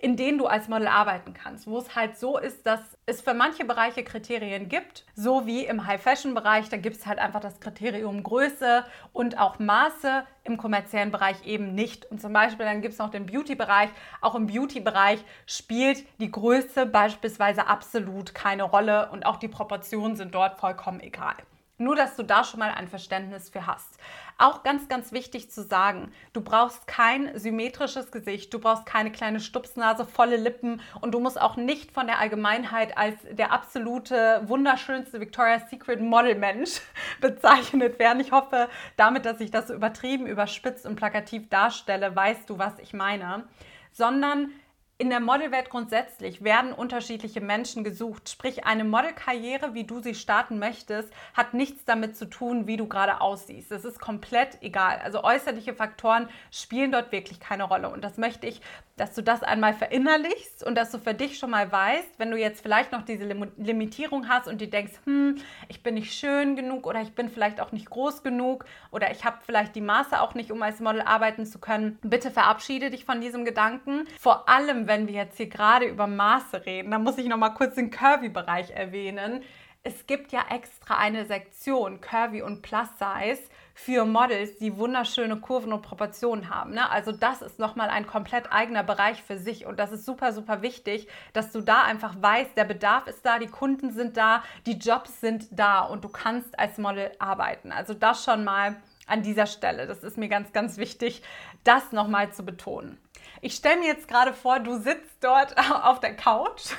in 0.00 0.16
denen 0.16 0.38
du 0.38 0.46
als 0.46 0.68
Model 0.68 0.88
arbeiten 0.88 1.34
kannst, 1.34 1.66
wo 1.66 1.78
es 1.78 1.94
halt 1.94 2.18
so 2.18 2.38
ist, 2.38 2.66
dass 2.66 2.80
es 3.04 3.20
für 3.20 3.34
manche 3.34 3.64
Bereiche 3.64 4.02
Kriterien 4.02 4.68
gibt, 4.68 5.04
so 5.14 5.46
wie 5.46 5.66
im 5.66 5.86
High-Fashion-Bereich, 5.86 6.70
da 6.70 6.78
gibt 6.78 6.96
es 6.96 7.06
halt 7.06 7.18
einfach 7.18 7.40
das 7.40 7.60
Kriterium 7.60 8.22
Größe 8.22 8.84
und 9.12 9.38
auch 9.38 9.58
Maße, 9.58 10.24
im 10.44 10.56
kommerziellen 10.56 11.10
Bereich 11.10 11.44
eben 11.44 11.74
nicht. 11.74 12.06
Und 12.10 12.20
zum 12.20 12.32
Beispiel 12.32 12.64
dann 12.64 12.80
gibt 12.80 12.94
es 12.94 12.98
noch 12.98 13.10
den 13.10 13.26
Beauty-Bereich. 13.26 13.90
Auch 14.22 14.34
im 14.34 14.46
Beauty-Bereich 14.46 15.22
spielt 15.46 16.04
die 16.18 16.30
Größe 16.30 16.86
beispielsweise 16.86 17.66
absolut 17.66 18.34
keine 18.34 18.62
Rolle 18.62 19.10
und 19.12 19.26
auch 19.26 19.36
die 19.36 19.48
Proportionen 19.48 20.16
sind 20.16 20.34
dort 20.34 20.58
vollkommen 20.58 21.00
egal. 21.00 21.36
Nur, 21.80 21.96
dass 21.96 22.14
du 22.14 22.22
da 22.22 22.44
schon 22.44 22.60
mal 22.60 22.72
ein 22.72 22.88
Verständnis 22.88 23.48
für 23.48 23.66
hast. 23.66 23.98
Auch 24.36 24.64
ganz, 24.64 24.86
ganz 24.90 25.12
wichtig 25.12 25.50
zu 25.50 25.62
sagen, 25.62 26.12
du 26.34 26.42
brauchst 26.42 26.86
kein 26.86 27.38
symmetrisches 27.38 28.10
Gesicht, 28.10 28.52
du 28.52 28.58
brauchst 28.58 28.84
keine 28.84 29.10
kleine 29.10 29.40
Stupsnase, 29.40 30.04
volle 30.04 30.36
Lippen 30.36 30.82
und 31.00 31.12
du 31.12 31.20
musst 31.20 31.40
auch 31.40 31.56
nicht 31.56 31.90
von 31.92 32.06
der 32.06 32.18
Allgemeinheit 32.18 32.98
als 32.98 33.16
der 33.30 33.50
absolute, 33.50 34.42
wunderschönste 34.44 35.20
Victoria's 35.20 35.70
Secret 35.70 36.02
Model-Mensch 36.02 36.82
bezeichnet 37.22 37.98
werden. 37.98 38.20
Ich 38.20 38.30
hoffe, 38.30 38.68
damit, 38.98 39.24
dass 39.24 39.40
ich 39.40 39.50
das 39.50 39.68
so 39.68 39.74
übertrieben, 39.74 40.26
überspitzt 40.26 40.84
und 40.84 40.96
plakativ 40.96 41.48
darstelle, 41.48 42.14
weißt 42.14 42.50
du, 42.50 42.58
was 42.58 42.78
ich 42.78 42.92
meine. 42.92 43.44
Sondern 43.92 44.52
in 45.00 45.08
der 45.08 45.20
Modelwelt 45.20 45.70
grundsätzlich 45.70 46.44
werden 46.44 46.74
unterschiedliche 46.74 47.40
Menschen 47.40 47.84
gesucht. 47.84 48.28
Sprich, 48.28 48.66
eine 48.66 48.84
Modelkarriere, 48.84 49.72
wie 49.72 49.84
du 49.84 50.02
sie 50.02 50.14
starten 50.14 50.58
möchtest, 50.58 51.10
hat 51.32 51.54
nichts 51.54 51.86
damit 51.86 52.18
zu 52.18 52.26
tun, 52.26 52.66
wie 52.66 52.76
du 52.76 52.86
gerade 52.86 53.22
aussiehst. 53.22 53.72
Es 53.72 53.86
ist 53.86 53.98
komplett 53.98 54.58
egal. 54.60 55.00
Also 55.02 55.24
äußerliche 55.24 55.72
Faktoren 55.72 56.28
spielen 56.50 56.92
dort 56.92 57.12
wirklich 57.12 57.40
keine 57.40 57.64
Rolle. 57.64 57.88
Und 57.88 58.04
das 58.04 58.18
möchte 58.18 58.46
ich, 58.46 58.60
dass 59.00 59.14
du 59.14 59.22
das 59.22 59.42
einmal 59.42 59.72
verinnerlichst 59.72 60.62
und 60.62 60.74
dass 60.74 60.90
du 60.90 60.98
für 60.98 61.14
dich 61.14 61.38
schon 61.38 61.48
mal 61.48 61.72
weißt, 61.72 62.18
wenn 62.18 62.30
du 62.30 62.36
jetzt 62.36 62.60
vielleicht 62.60 62.92
noch 62.92 63.00
diese 63.00 63.24
Limitierung 63.56 64.28
hast 64.28 64.46
und 64.46 64.60
dir 64.60 64.68
denkst, 64.68 64.92
hm, 65.04 65.36
ich 65.68 65.82
bin 65.82 65.94
nicht 65.94 66.12
schön 66.12 66.54
genug 66.54 66.86
oder 66.86 67.00
ich 67.00 67.14
bin 67.14 67.30
vielleicht 67.30 67.62
auch 67.62 67.72
nicht 67.72 67.88
groß 67.88 68.22
genug 68.22 68.66
oder 68.90 69.10
ich 69.10 69.24
habe 69.24 69.38
vielleicht 69.46 69.74
die 69.74 69.80
Maße 69.80 70.20
auch 70.20 70.34
nicht, 70.34 70.52
um 70.52 70.62
als 70.62 70.80
Model 70.80 71.00
arbeiten 71.00 71.46
zu 71.46 71.58
können. 71.58 71.98
Bitte 72.02 72.30
verabschiede 72.30 72.90
dich 72.90 73.06
von 73.06 73.22
diesem 73.22 73.46
Gedanken. 73.46 74.06
Vor 74.18 74.50
allem, 74.50 74.86
wenn 74.90 75.06
wir 75.06 75.14
jetzt 75.14 75.36
hier 75.36 75.48
gerade 75.48 75.86
über 75.86 76.08
Maße 76.08 76.66
reden, 76.66 76.90
dann 76.90 77.04
muss 77.04 77.16
ich 77.16 77.28
noch 77.28 77.36
mal 77.36 77.50
kurz 77.50 77.76
den 77.76 77.92
Curvy-Bereich 77.92 78.70
erwähnen. 78.70 79.44
Es 79.84 80.08
gibt 80.08 80.32
ja 80.32 80.44
extra 80.50 80.96
eine 80.96 81.26
Sektion 81.26 82.00
Curvy 82.00 82.42
und 82.42 82.60
Plus 82.60 82.88
Size 82.98 83.40
für 83.72 84.04
Models, 84.04 84.58
die 84.58 84.76
wunderschöne 84.76 85.36
Kurven 85.36 85.72
und 85.72 85.82
Proportionen 85.82 86.50
haben. 86.50 86.72
Ne? 86.72 86.90
Also 86.90 87.12
das 87.12 87.40
ist 87.40 87.60
nochmal 87.60 87.88
ein 87.88 88.04
komplett 88.04 88.52
eigener 88.52 88.82
Bereich 88.82 89.22
für 89.22 89.38
sich 89.38 89.64
und 89.64 89.78
das 89.78 89.92
ist 89.92 90.04
super, 90.04 90.32
super 90.32 90.60
wichtig, 90.60 91.06
dass 91.34 91.52
du 91.52 91.60
da 91.60 91.82
einfach 91.82 92.20
weißt, 92.20 92.56
der 92.56 92.64
Bedarf 92.64 93.06
ist 93.06 93.24
da, 93.24 93.38
die 93.38 93.46
Kunden 93.46 93.92
sind 93.92 94.16
da, 94.16 94.42
die 94.66 94.76
Jobs 94.76 95.20
sind 95.20 95.46
da 95.52 95.82
und 95.82 96.02
du 96.02 96.08
kannst 96.08 96.58
als 96.58 96.78
Model 96.78 97.12
arbeiten. 97.20 97.70
Also 97.70 97.94
das 97.94 98.24
schon 98.24 98.42
mal 98.42 98.74
an 99.06 99.22
dieser 99.22 99.46
Stelle. 99.46 99.86
Das 99.86 100.02
ist 100.02 100.18
mir 100.18 100.28
ganz, 100.28 100.52
ganz 100.52 100.78
wichtig, 100.78 101.22
das 101.62 101.92
nochmal 101.92 102.32
zu 102.32 102.44
betonen. 102.44 102.98
Ich 103.42 103.54
stelle 103.54 103.80
mir 103.80 103.86
jetzt 103.86 104.06
gerade 104.06 104.34
vor, 104.34 104.60
du 104.60 104.78
sitzt 104.78 105.22
dort 105.22 105.56
auf 105.82 106.00
der 106.00 106.14
Couch. 106.14 106.72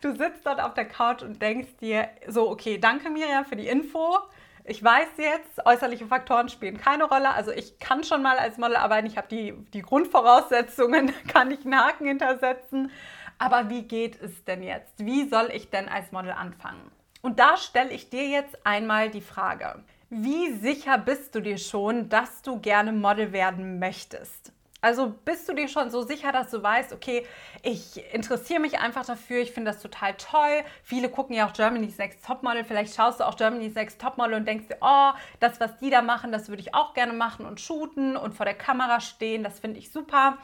Du 0.00 0.14
sitzt 0.14 0.44
dort 0.44 0.60
auf 0.60 0.74
der 0.74 0.86
Couch 0.86 1.22
und 1.22 1.40
denkst 1.40 1.76
dir 1.80 2.08
so, 2.28 2.50
okay, 2.50 2.78
danke 2.78 3.10
Miriam 3.10 3.44
für 3.44 3.56
die 3.56 3.68
Info. 3.68 4.18
Ich 4.66 4.82
weiß 4.82 5.08
jetzt, 5.18 5.66
äußerliche 5.66 6.06
Faktoren 6.06 6.48
spielen 6.48 6.78
keine 6.78 7.04
Rolle. 7.04 7.30
Also 7.30 7.50
ich 7.50 7.78
kann 7.78 8.02
schon 8.02 8.22
mal 8.22 8.38
als 8.38 8.56
Model 8.56 8.76
arbeiten. 8.76 9.06
Ich 9.06 9.18
habe 9.18 9.28
die, 9.28 9.52
die 9.74 9.82
Grundvoraussetzungen, 9.82 11.12
kann 11.28 11.50
ich 11.50 11.66
einen 11.66 11.78
Haken 11.78 12.06
hintersetzen. 12.06 12.90
Aber 13.36 13.68
wie 13.68 13.82
geht 13.82 14.20
es 14.22 14.44
denn 14.44 14.62
jetzt? 14.62 15.04
Wie 15.04 15.28
soll 15.28 15.50
ich 15.52 15.68
denn 15.68 15.88
als 15.88 16.12
Model 16.12 16.32
anfangen? 16.32 16.90
Und 17.20 17.40
da 17.40 17.58
stelle 17.58 17.90
ich 17.90 18.08
dir 18.08 18.26
jetzt 18.26 18.66
einmal 18.66 19.10
die 19.10 19.20
Frage. 19.20 19.84
Wie 20.08 20.52
sicher 20.52 20.96
bist 20.96 21.34
du 21.34 21.40
dir 21.40 21.58
schon, 21.58 22.08
dass 22.08 22.40
du 22.40 22.58
gerne 22.58 22.92
Model 22.92 23.32
werden 23.32 23.78
möchtest? 23.78 24.53
Also 24.84 25.14
bist 25.24 25.48
du 25.48 25.54
dir 25.54 25.66
schon 25.66 25.88
so 25.88 26.02
sicher, 26.02 26.30
dass 26.30 26.50
du 26.50 26.62
weißt, 26.62 26.92
okay, 26.92 27.26
ich 27.62 28.04
interessiere 28.12 28.60
mich 28.60 28.80
einfach 28.80 29.06
dafür, 29.06 29.40
ich 29.40 29.50
finde 29.50 29.70
das 29.70 29.80
total 29.80 30.12
toll. 30.18 30.62
Viele 30.82 31.08
gucken 31.08 31.34
ja 31.34 31.48
auch 31.48 31.54
Germany's 31.54 31.96
Next 31.96 32.22
Topmodel. 32.22 32.64
Vielleicht 32.64 32.94
schaust 32.94 33.18
du 33.18 33.24
auch 33.24 33.38
Germany's 33.38 33.74
Next 33.74 33.98
Topmodel 33.98 34.34
und 34.34 34.46
denkst 34.46 34.68
dir, 34.68 34.76
oh, 34.82 35.12
das, 35.40 35.58
was 35.58 35.78
die 35.78 35.88
da 35.88 36.02
machen, 36.02 36.32
das 36.32 36.50
würde 36.50 36.60
ich 36.60 36.74
auch 36.74 36.92
gerne 36.92 37.14
machen 37.14 37.46
und 37.46 37.62
shooten 37.62 38.14
und 38.14 38.34
vor 38.34 38.44
der 38.44 38.56
Kamera 38.56 39.00
stehen, 39.00 39.42
das 39.42 39.58
finde 39.58 39.78
ich 39.78 39.90
super. 39.90 40.36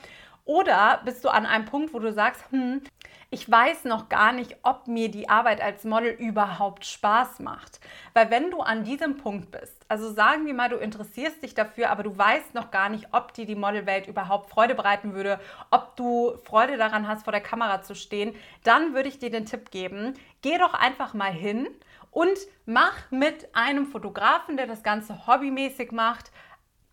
Oder 0.50 1.00
bist 1.04 1.24
du 1.24 1.28
an 1.28 1.46
einem 1.46 1.64
Punkt, 1.64 1.94
wo 1.94 2.00
du 2.00 2.12
sagst, 2.12 2.42
hm, 2.50 2.82
ich 3.30 3.48
weiß 3.48 3.84
noch 3.84 4.08
gar 4.08 4.32
nicht, 4.32 4.56
ob 4.64 4.88
mir 4.88 5.08
die 5.08 5.28
Arbeit 5.28 5.60
als 5.60 5.84
Model 5.84 6.10
überhaupt 6.10 6.84
Spaß 6.84 7.38
macht. 7.38 7.78
Weil 8.14 8.32
wenn 8.32 8.50
du 8.50 8.58
an 8.58 8.82
diesem 8.82 9.16
Punkt 9.16 9.52
bist, 9.52 9.86
also 9.86 10.12
sagen 10.12 10.46
wir 10.46 10.54
mal, 10.54 10.68
du 10.68 10.74
interessierst 10.74 11.40
dich 11.44 11.54
dafür, 11.54 11.90
aber 11.90 12.02
du 12.02 12.18
weißt 12.18 12.54
noch 12.54 12.72
gar 12.72 12.88
nicht, 12.88 13.06
ob 13.12 13.32
dir 13.32 13.46
die 13.46 13.54
Modelwelt 13.54 14.08
überhaupt 14.08 14.50
Freude 14.50 14.74
bereiten 14.74 15.14
würde, 15.14 15.38
ob 15.70 15.94
du 15.94 16.36
Freude 16.42 16.76
daran 16.76 17.06
hast, 17.06 17.22
vor 17.22 17.32
der 17.32 17.42
Kamera 17.42 17.82
zu 17.82 17.94
stehen, 17.94 18.34
dann 18.64 18.92
würde 18.92 19.08
ich 19.08 19.20
dir 19.20 19.30
den 19.30 19.46
Tipp 19.46 19.70
geben, 19.70 20.14
geh 20.42 20.58
doch 20.58 20.74
einfach 20.74 21.14
mal 21.14 21.30
hin 21.30 21.68
und 22.10 22.38
mach 22.66 23.08
mit 23.12 23.54
einem 23.54 23.86
Fotografen, 23.86 24.56
der 24.56 24.66
das 24.66 24.82
Ganze 24.82 25.28
hobbymäßig 25.28 25.92
macht, 25.92 26.32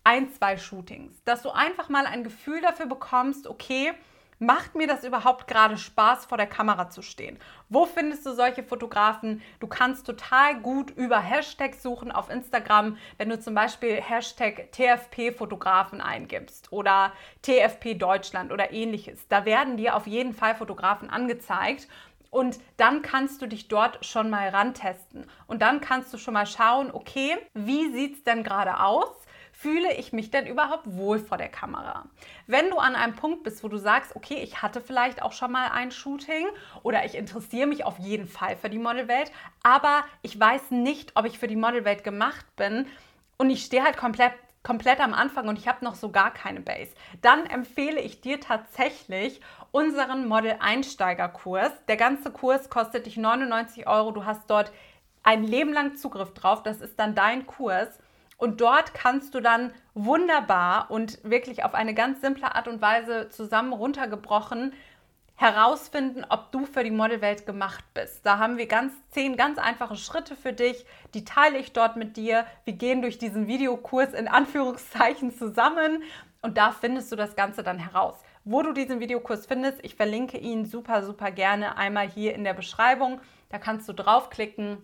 ein, 0.08 0.32
zwei 0.32 0.56
Shootings. 0.56 1.22
Dass 1.24 1.42
du 1.42 1.50
einfach 1.50 1.90
mal 1.90 2.06
ein 2.06 2.24
Gefühl 2.24 2.62
dafür 2.62 2.86
bekommst, 2.86 3.46
okay, 3.46 3.92
Macht 4.40 4.76
mir 4.76 4.86
das 4.86 5.02
überhaupt 5.02 5.48
gerade 5.48 5.76
Spaß, 5.76 6.26
vor 6.26 6.38
der 6.38 6.46
Kamera 6.46 6.90
zu 6.90 7.02
stehen? 7.02 7.40
Wo 7.68 7.86
findest 7.86 8.24
du 8.24 8.34
solche 8.34 8.62
Fotografen? 8.62 9.42
Du 9.58 9.66
kannst 9.66 10.06
total 10.06 10.60
gut 10.60 10.92
über 10.92 11.18
Hashtags 11.18 11.82
suchen 11.82 12.12
auf 12.12 12.30
Instagram, 12.30 12.98
wenn 13.16 13.30
du 13.30 13.40
zum 13.40 13.56
Beispiel 13.56 14.00
Hashtag 14.00 14.70
TFP-Fotografen 14.70 16.00
eingibst 16.00 16.72
oder 16.72 17.12
TFP 17.42 17.94
Deutschland 17.98 18.52
oder 18.52 18.72
ähnliches. 18.72 19.26
Da 19.26 19.44
werden 19.44 19.76
dir 19.76 19.96
auf 19.96 20.06
jeden 20.06 20.34
Fall 20.34 20.54
Fotografen 20.54 21.10
angezeigt. 21.10 21.88
Und 22.30 22.60
dann 22.76 23.02
kannst 23.02 23.42
du 23.42 23.46
dich 23.46 23.66
dort 23.66 24.04
schon 24.04 24.30
mal 24.30 24.50
rantesten. 24.50 25.26
Und 25.48 25.62
dann 25.62 25.80
kannst 25.80 26.14
du 26.14 26.18
schon 26.18 26.34
mal 26.34 26.46
schauen, 26.46 26.92
okay, 26.92 27.36
wie 27.54 27.90
sieht 27.92 28.18
es 28.18 28.22
denn 28.22 28.44
gerade 28.44 28.78
aus? 28.78 29.10
Fühle 29.60 29.92
ich 29.94 30.12
mich 30.12 30.30
denn 30.30 30.46
überhaupt 30.46 30.84
wohl 30.86 31.18
vor 31.18 31.36
der 31.36 31.48
Kamera? 31.48 32.04
Wenn 32.46 32.70
du 32.70 32.78
an 32.78 32.94
einem 32.94 33.16
Punkt 33.16 33.42
bist, 33.42 33.64
wo 33.64 33.68
du 33.68 33.76
sagst, 33.76 34.14
okay, 34.14 34.36
ich 34.36 34.62
hatte 34.62 34.80
vielleicht 34.80 35.20
auch 35.20 35.32
schon 35.32 35.50
mal 35.50 35.70
ein 35.72 35.90
Shooting 35.90 36.46
oder 36.84 37.04
ich 37.04 37.16
interessiere 37.16 37.66
mich 37.66 37.84
auf 37.84 37.98
jeden 37.98 38.28
Fall 38.28 38.56
für 38.56 38.70
die 38.70 38.78
Modelwelt, 38.78 39.32
aber 39.64 40.04
ich 40.22 40.38
weiß 40.38 40.70
nicht, 40.70 41.16
ob 41.16 41.24
ich 41.24 41.40
für 41.40 41.48
die 41.48 41.56
Modelwelt 41.56 42.04
gemacht 42.04 42.46
bin 42.54 42.86
und 43.36 43.50
ich 43.50 43.64
stehe 43.64 43.82
halt 43.82 43.96
komplett 43.96 44.32
komplett 44.62 45.00
am 45.00 45.14
Anfang 45.14 45.48
und 45.48 45.58
ich 45.58 45.66
habe 45.66 45.84
noch 45.84 45.94
so 45.94 46.10
gar 46.10 46.32
keine 46.32 46.60
Base, 46.60 46.92
dann 47.22 47.46
empfehle 47.46 48.00
ich 48.00 48.20
dir 48.20 48.38
tatsächlich 48.40 49.40
unseren 49.70 50.28
Model-Einsteiger-Kurs. 50.28 51.70
Der 51.86 51.96
ganze 51.96 52.30
Kurs 52.30 52.68
kostet 52.68 53.06
dich 53.06 53.16
99 53.16 53.86
Euro. 53.86 54.10
Du 54.10 54.24
hast 54.26 54.50
dort 54.50 54.72
ein 55.22 55.42
Leben 55.44 55.72
lang 55.72 55.96
Zugriff 55.96 56.34
drauf. 56.34 56.62
Das 56.62 56.80
ist 56.80 56.98
dann 56.98 57.14
dein 57.14 57.46
Kurs. 57.46 57.98
Und 58.38 58.60
dort 58.60 58.94
kannst 58.94 59.34
du 59.34 59.40
dann 59.40 59.72
wunderbar 59.94 60.90
und 60.90 61.18
wirklich 61.24 61.64
auf 61.64 61.74
eine 61.74 61.92
ganz 61.92 62.20
simple 62.20 62.54
Art 62.54 62.68
und 62.68 62.80
Weise 62.80 63.28
zusammen 63.28 63.72
runtergebrochen 63.72 64.72
herausfinden, 65.34 66.24
ob 66.28 66.50
du 66.50 66.64
für 66.64 66.82
die 66.82 66.90
Modelwelt 66.90 67.46
gemacht 67.46 67.84
bist. 67.94 68.26
Da 68.26 68.38
haben 68.38 68.56
wir 68.56 68.66
ganz 68.66 68.92
zehn 69.10 69.36
ganz 69.36 69.58
einfache 69.58 69.96
Schritte 69.96 70.34
für 70.34 70.52
dich, 70.52 70.84
die 71.14 71.24
teile 71.24 71.58
ich 71.58 71.72
dort 71.72 71.96
mit 71.96 72.16
dir. 72.16 72.44
Wir 72.64 72.72
gehen 72.72 73.02
durch 73.02 73.18
diesen 73.18 73.46
Videokurs 73.46 74.14
in 74.14 74.26
Anführungszeichen 74.26 75.32
zusammen 75.36 76.02
und 76.42 76.58
da 76.58 76.72
findest 76.72 77.12
du 77.12 77.16
das 77.16 77.36
Ganze 77.36 77.62
dann 77.62 77.78
heraus. 77.78 78.16
Wo 78.44 78.62
du 78.62 78.72
diesen 78.72 78.98
Videokurs 78.98 79.46
findest, 79.46 79.84
ich 79.84 79.94
verlinke 79.94 80.38
ihn 80.38 80.64
super, 80.64 81.04
super 81.04 81.30
gerne 81.30 81.76
einmal 81.76 82.08
hier 82.08 82.34
in 82.34 82.42
der 82.42 82.54
Beschreibung. 82.54 83.20
Da 83.48 83.58
kannst 83.58 83.88
du 83.88 83.92
draufklicken 83.92 84.78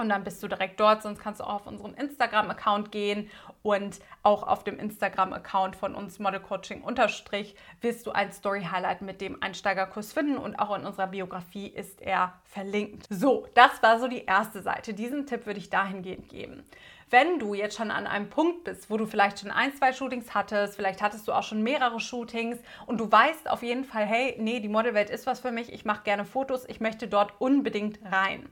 und 0.00 0.08
dann 0.08 0.24
bist 0.24 0.42
du 0.42 0.48
direkt 0.48 0.80
dort. 0.80 1.02
Sonst 1.02 1.20
kannst 1.20 1.40
du 1.40 1.44
auch 1.44 1.54
auf 1.54 1.66
unseren 1.66 1.94
Instagram-Account 1.94 2.90
gehen 2.90 3.30
und 3.62 4.00
auch 4.22 4.42
auf 4.42 4.64
dem 4.64 4.78
Instagram-Account 4.78 5.76
von 5.76 5.94
uns 5.94 6.18
Model 6.18 6.40
Coaching 6.40 6.82
unterstrich 6.82 7.54
wirst 7.80 8.06
du 8.06 8.12
ein 8.12 8.32
Story-Highlight 8.32 9.02
mit 9.02 9.20
dem 9.20 9.42
Einsteigerkurs 9.42 10.12
finden 10.12 10.38
und 10.38 10.58
auch 10.58 10.76
in 10.76 10.84
unserer 10.84 11.08
Biografie 11.08 11.68
ist 11.68 12.00
er 12.00 12.34
verlinkt. 12.44 13.06
So, 13.10 13.46
das 13.54 13.82
war 13.82 13.98
so 14.00 14.08
die 14.08 14.24
erste 14.24 14.62
Seite. 14.62 14.94
Diesen 14.94 15.26
Tipp 15.26 15.46
würde 15.46 15.60
ich 15.60 15.70
dahingehend 15.70 16.28
geben. 16.28 16.64
Wenn 17.10 17.40
du 17.40 17.54
jetzt 17.54 17.76
schon 17.76 17.90
an 17.90 18.06
einem 18.06 18.30
Punkt 18.30 18.62
bist, 18.62 18.88
wo 18.88 18.96
du 18.96 19.04
vielleicht 19.04 19.40
schon 19.40 19.50
ein, 19.50 19.74
zwei 19.74 19.92
Shootings 19.92 20.32
hattest, 20.32 20.76
vielleicht 20.76 21.02
hattest 21.02 21.26
du 21.26 21.32
auch 21.32 21.42
schon 21.42 21.60
mehrere 21.60 21.98
Shootings 21.98 22.58
und 22.86 22.98
du 22.98 23.10
weißt 23.10 23.50
auf 23.50 23.64
jeden 23.64 23.84
Fall, 23.84 24.06
hey, 24.06 24.36
nee, 24.38 24.60
die 24.60 24.68
Modelwelt 24.68 25.10
ist 25.10 25.26
was 25.26 25.40
für 25.40 25.50
mich, 25.50 25.72
ich 25.72 25.84
mache 25.84 26.04
gerne 26.04 26.24
Fotos, 26.24 26.64
ich 26.68 26.80
möchte 26.80 27.08
dort 27.08 27.32
unbedingt 27.40 27.98
rein 28.12 28.48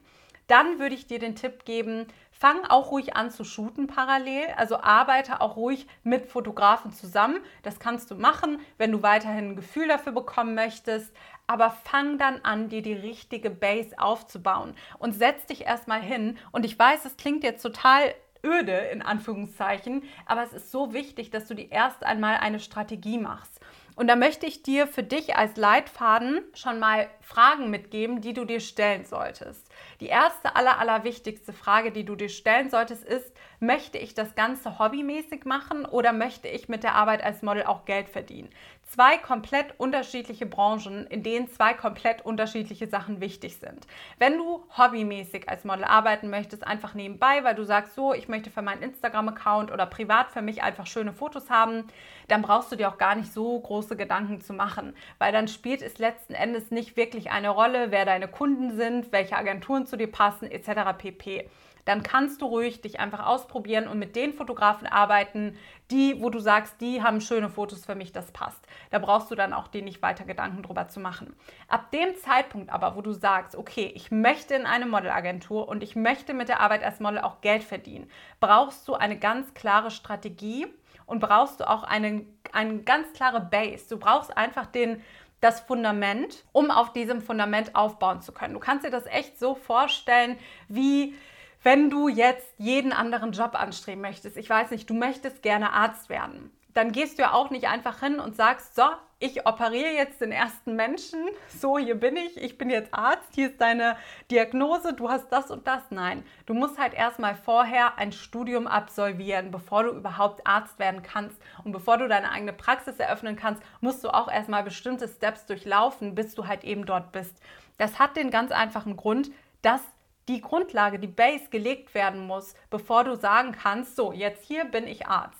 dann 0.49 0.79
würde 0.79 0.95
ich 0.95 1.07
dir 1.07 1.19
den 1.19 1.35
Tipp 1.35 1.63
geben, 1.63 2.07
fang 2.31 2.65
auch 2.65 2.91
ruhig 2.91 3.15
an 3.15 3.29
zu 3.29 3.43
shooten 3.43 3.87
parallel. 3.87 4.47
Also 4.57 4.77
arbeite 4.81 5.41
auch 5.41 5.55
ruhig 5.55 5.87
mit 6.03 6.25
Fotografen 6.25 6.91
zusammen. 6.91 7.39
Das 7.63 7.79
kannst 7.79 8.09
du 8.09 8.15
machen, 8.15 8.59
wenn 8.77 8.91
du 8.91 9.03
weiterhin 9.03 9.51
ein 9.51 9.55
Gefühl 9.55 9.87
dafür 9.87 10.11
bekommen 10.11 10.55
möchtest. 10.55 11.15
Aber 11.45 11.69
fang 11.69 12.17
dann 12.17 12.41
an, 12.43 12.69
dir 12.69 12.81
die 12.81 12.93
richtige 12.93 13.49
Base 13.49 13.97
aufzubauen 13.99 14.75
und 14.97 15.13
setz 15.13 15.45
dich 15.45 15.65
erstmal 15.65 16.01
hin. 16.01 16.37
Und 16.51 16.65
ich 16.65 16.77
weiß, 16.77 17.05
es 17.05 17.17
klingt 17.17 17.43
jetzt 17.43 17.61
total 17.61 18.15
öde 18.43 18.71
in 18.71 19.01
Anführungszeichen, 19.01 20.03
aber 20.25 20.43
es 20.43 20.53
ist 20.53 20.71
so 20.71 20.93
wichtig, 20.93 21.29
dass 21.29 21.47
du 21.47 21.55
dir 21.55 21.71
erst 21.71 22.03
einmal 22.03 22.37
eine 22.37 22.59
Strategie 22.59 23.17
machst. 23.17 23.59
Und 23.95 24.07
da 24.07 24.15
möchte 24.15 24.45
ich 24.45 24.63
dir 24.63 24.87
für 24.87 25.03
dich 25.03 25.35
als 25.35 25.57
Leitfaden 25.57 26.41
schon 26.53 26.79
mal 26.79 27.09
Fragen 27.19 27.69
mitgeben, 27.69 28.21
die 28.21 28.33
du 28.33 28.45
dir 28.45 28.61
stellen 28.61 29.03
solltest. 29.03 29.68
Die 29.99 30.07
erste, 30.07 30.55
aller, 30.55 30.79
aller 30.79 31.03
wichtigste 31.03 31.51
Frage, 31.51 31.91
die 31.91 32.05
du 32.05 32.15
dir 32.15 32.29
stellen 32.29 32.69
solltest, 32.69 33.03
ist, 33.03 33.33
möchte 33.59 33.97
ich 33.97 34.13
das 34.13 34.33
Ganze 34.33 34.79
hobbymäßig 34.79 35.43
machen 35.43 35.85
oder 35.85 36.13
möchte 36.13 36.47
ich 36.47 36.69
mit 36.69 36.83
der 36.83 36.95
Arbeit 36.95 37.21
als 37.21 37.41
Model 37.41 37.63
auch 37.63 37.83
Geld 37.83 38.07
verdienen? 38.07 38.49
Zwei 38.91 39.19
komplett 39.19 39.79
unterschiedliche 39.79 40.47
Branchen, 40.47 41.05
in 41.05 41.21
denen 41.21 41.47
zwei 41.47 41.75
komplett 41.75 42.25
unterschiedliche 42.25 42.87
Sachen 42.87 43.21
wichtig 43.21 43.57
sind. 43.57 43.85
Wenn 44.17 44.35
du 44.35 44.63
hobbymäßig 44.75 45.47
als 45.47 45.63
Model 45.63 45.83
arbeiten 45.83 46.31
möchtest, 46.31 46.65
einfach 46.65 46.95
nebenbei, 46.95 47.43
weil 47.43 47.53
du 47.53 47.63
sagst, 47.63 47.93
so, 47.93 48.15
ich 48.15 48.27
möchte 48.27 48.49
für 48.49 48.63
meinen 48.63 48.81
Instagram-Account 48.81 49.71
oder 49.71 49.85
privat 49.85 50.31
für 50.31 50.41
mich 50.41 50.63
einfach 50.63 50.87
schöne 50.87 51.13
Fotos 51.13 51.51
haben, 51.51 51.83
dann 52.29 52.41
brauchst 52.41 52.71
du 52.71 52.75
dir 52.77 52.89
auch 52.89 52.97
gar 52.97 53.13
nicht 53.13 53.31
so 53.31 53.59
große 53.59 53.95
Gedanken 53.95 54.41
zu 54.41 54.53
machen, 54.53 54.95
weil 55.19 55.31
dann 55.31 55.47
spielt 55.47 55.83
es 55.83 55.99
letzten 55.99 56.33
Endes 56.33 56.71
nicht 56.71 56.97
wirklich 56.97 57.29
eine 57.29 57.49
Rolle, 57.49 57.91
wer 57.91 58.05
deine 58.05 58.27
Kunden 58.27 58.75
sind, 58.75 59.11
welche 59.11 59.37
Agenturen 59.37 59.85
zu 59.85 59.97
dir 59.97 60.11
passen, 60.11 60.49
etc. 60.49 60.97
pp 60.97 61.47
dann 61.89 62.03
kannst 62.03 62.43
du 62.43 62.45
ruhig 62.45 62.81
dich 62.81 62.99
einfach 62.99 63.25
ausprobieren 63.25 63.87
und 63.87 63.97
mit 63.97 64.15
den 64.15 64.31
Fotografen 64.31 64.85
arbeiten, 64.85 65.57
die, 65.89 66.21
wo 66.21 66.29
du 66.29 66.37
sagst, 66.37 66.79
die 66.81 67.01
haben 67.01 67.19
schöne 67.19 67.49
Fotos 67.49 67.83
für 67.83 67.95
mich, 67.95 68.11
das 68.11 68.31
passt. 68.31 68.63
Da 68.91 68.99
brauchst 68.99 69.31
du 69.31 69.35
dann 69.35 69.53
auch 69.53 69.67
dir 69.67 69.81
nicht 69.81 69.99
weiter 70.03 70.23
Gedanken 70.23 70.61
drüber 70.61 70.87
zu 70.87 70.99
machen. 70.99 71.35
Ab 71.67 71.89
dem 71.89 72.15
Zeitpunkt 72.15 72.69
aber, 72.69 72.95
wo 72.95 73.01
du 73.01 73.11
sagst, 73.11 73.55
okay, 73.55 73.91
ich 73.95 74.11
möchte 74.11 74.53
in 74.53 74.67
eine 74.67 74.85
Modelagentur 74.85 75.67
und 75.67 75.81
ich 75.81 75.95
möchte 75.95 76.35
mit 76.35 76.47
der 76.47 76.59
Arbeit 76.59 76.83
als 76.83 76.99
Model 76.99 77.21
auch 77.21 77.41
Geld 77.41 77.63
verdienen, 77.63 78.07
brauchst 78.39 78.87
du 78.87 78.93
eine 78.93 79.17
ganz 79.17 79.55
klare 79.55 79.89
Strategie 79.89 80.67
und 81.07 81.19
brauchst 81.19 81.59
du 81.59 81.67
auch 81.67 81.81
eine, 81.81 82.23
eine 82.53 82.83
ganz 82.83 83.13
klare 83.13 83.41
Base. 83.41 83.89
Du 83.89 83.97
brauchst 83.97 84.37
einfach 84.37 84.67
den, 84.67 85.01
das 85.41 85.59
Fundament, 85.61 86.43
um 86.51 86.69
auf 86.69 86.93
diesem 86.93 87.19
Fundament 87.19 87.73
aufbauen 87.73 88.21
zu 88.21 88.31
können. 88.31 88.53
Du 88.53 88.59
kannst 88.59 88.85
dir 88.85 88.91
das 88.91 89.07
echt 89.07 89.39
so 89.39 89.55
vorstellen, 89.55 90.37
wie 90.67 91.15
wenn 91.63 91.89
du 91.89 92.07
jetzt 92.07 92.53
jeden 92.57 92.93
anderen 92.93 93.31
Job 93.31 93.59
anstreben 93.59 94.01
möchtest, 94.01 94.37
ich 94.37 94.49
weiß 94.49 94.71
nicht, 94.71 94.89
du 94.89 94.93
möchtest 94.93 95.41
gerne 95.41 95.73
Arzt 95.73 96.09
werden, 96.09 96.51
dann 96.73 96.91
gehst 96.91 97.17
du 97.17 97.23
ja 97.23 97.33
auch 97.33 97.49
nicht 97.49 97.67
einfach 97.67 97.99
hin 97.99 98.19
und 98.19 98.35
sagst, 98.35 98.75
so, 98.75 98.83
ich 99.21 99.45
operiere 99.45 99.91
jetzt 99.91 100.21
den 100.21 100.31
ersten 100.31 100.75
Menschen, 100.75 101.19
so, 101.59 101.77
hier 101.77 101.95
bin 101.99 102.15
ich, 102.15 102.37
ich 102.37 102.57
bin 102.57 102.69
jetzt 102.69 102.93
Arzt, 102.93 103.33
hier 103.35 103.49
ist 103.49 103.59
deine 103.59 103.97
Diagnose, 104.31 104.93
du 104.93 105.09
hast 105.09 105.29
das 105.29 105.51
und 105.51 105.67
das. 105.67 105.83
Nein, 105.89 106.23
du 106.45 106.53
musst 106.53 106.79
halt 106.79 106.93
erstmal 106.93 107.35
vorher 107.35 107.97
ein 107.97 108.13
Studium 108.13 108.65
absolvieren, 108.67 109.51
bevor 109.51 109.83
du 109.83 109.89
überhaupt 109.89 110.47
Arzt 110.47 110.79
werden 110.79 111.03
kannst. 111.03 111.41
Und 111.65 111.73
bevor 111.73 111.97
du 111.97 112.07
deine 112.07 112.31
eigene 112.31 112.53
Praxis 112.53 112.97
eröffnen 112.97 113.35
kannst, 113.35 113.61
musst 113.81 114.03
du 114.03 114.09
auch 114.09 114.31
erstmal 114.31 114.63
bestimmte 114.63 115.07
Steps 115.07 115.45
durchlaufen, 115.45 116.15
bis 116.15 116.35
du 116.35 116.47
halt 116.47 116.63
eben 116.63 116.85
dort 116.85 117.11
bist. 117.11 117.41
Das 117.77 117.99
hat 117.99 118.15
den 118.15 118.31
ganz 118.31 118.51
einfachen 118.51 118.95
Grund, 118.95 119.31
dass 119.61 119.81
die 120.29 120.41
Grundlage, 120.41 120.99
die 120.99 121.07
Base 121.07 121.49
gelegt 121.49 121.93
werden 121.95 122.25
muss, 122.27 122.53
bevor 122.69 123.03
du 123.03 123.15
sagen 123.15 123.51
kannst, 123.51 123.95
so, 123.95 124.13
jetzt 124.13 124.45
hier 124.45 124.65
bin 124.65 124.87
ich 124.87 125.07
Arzt. 125.07 125.38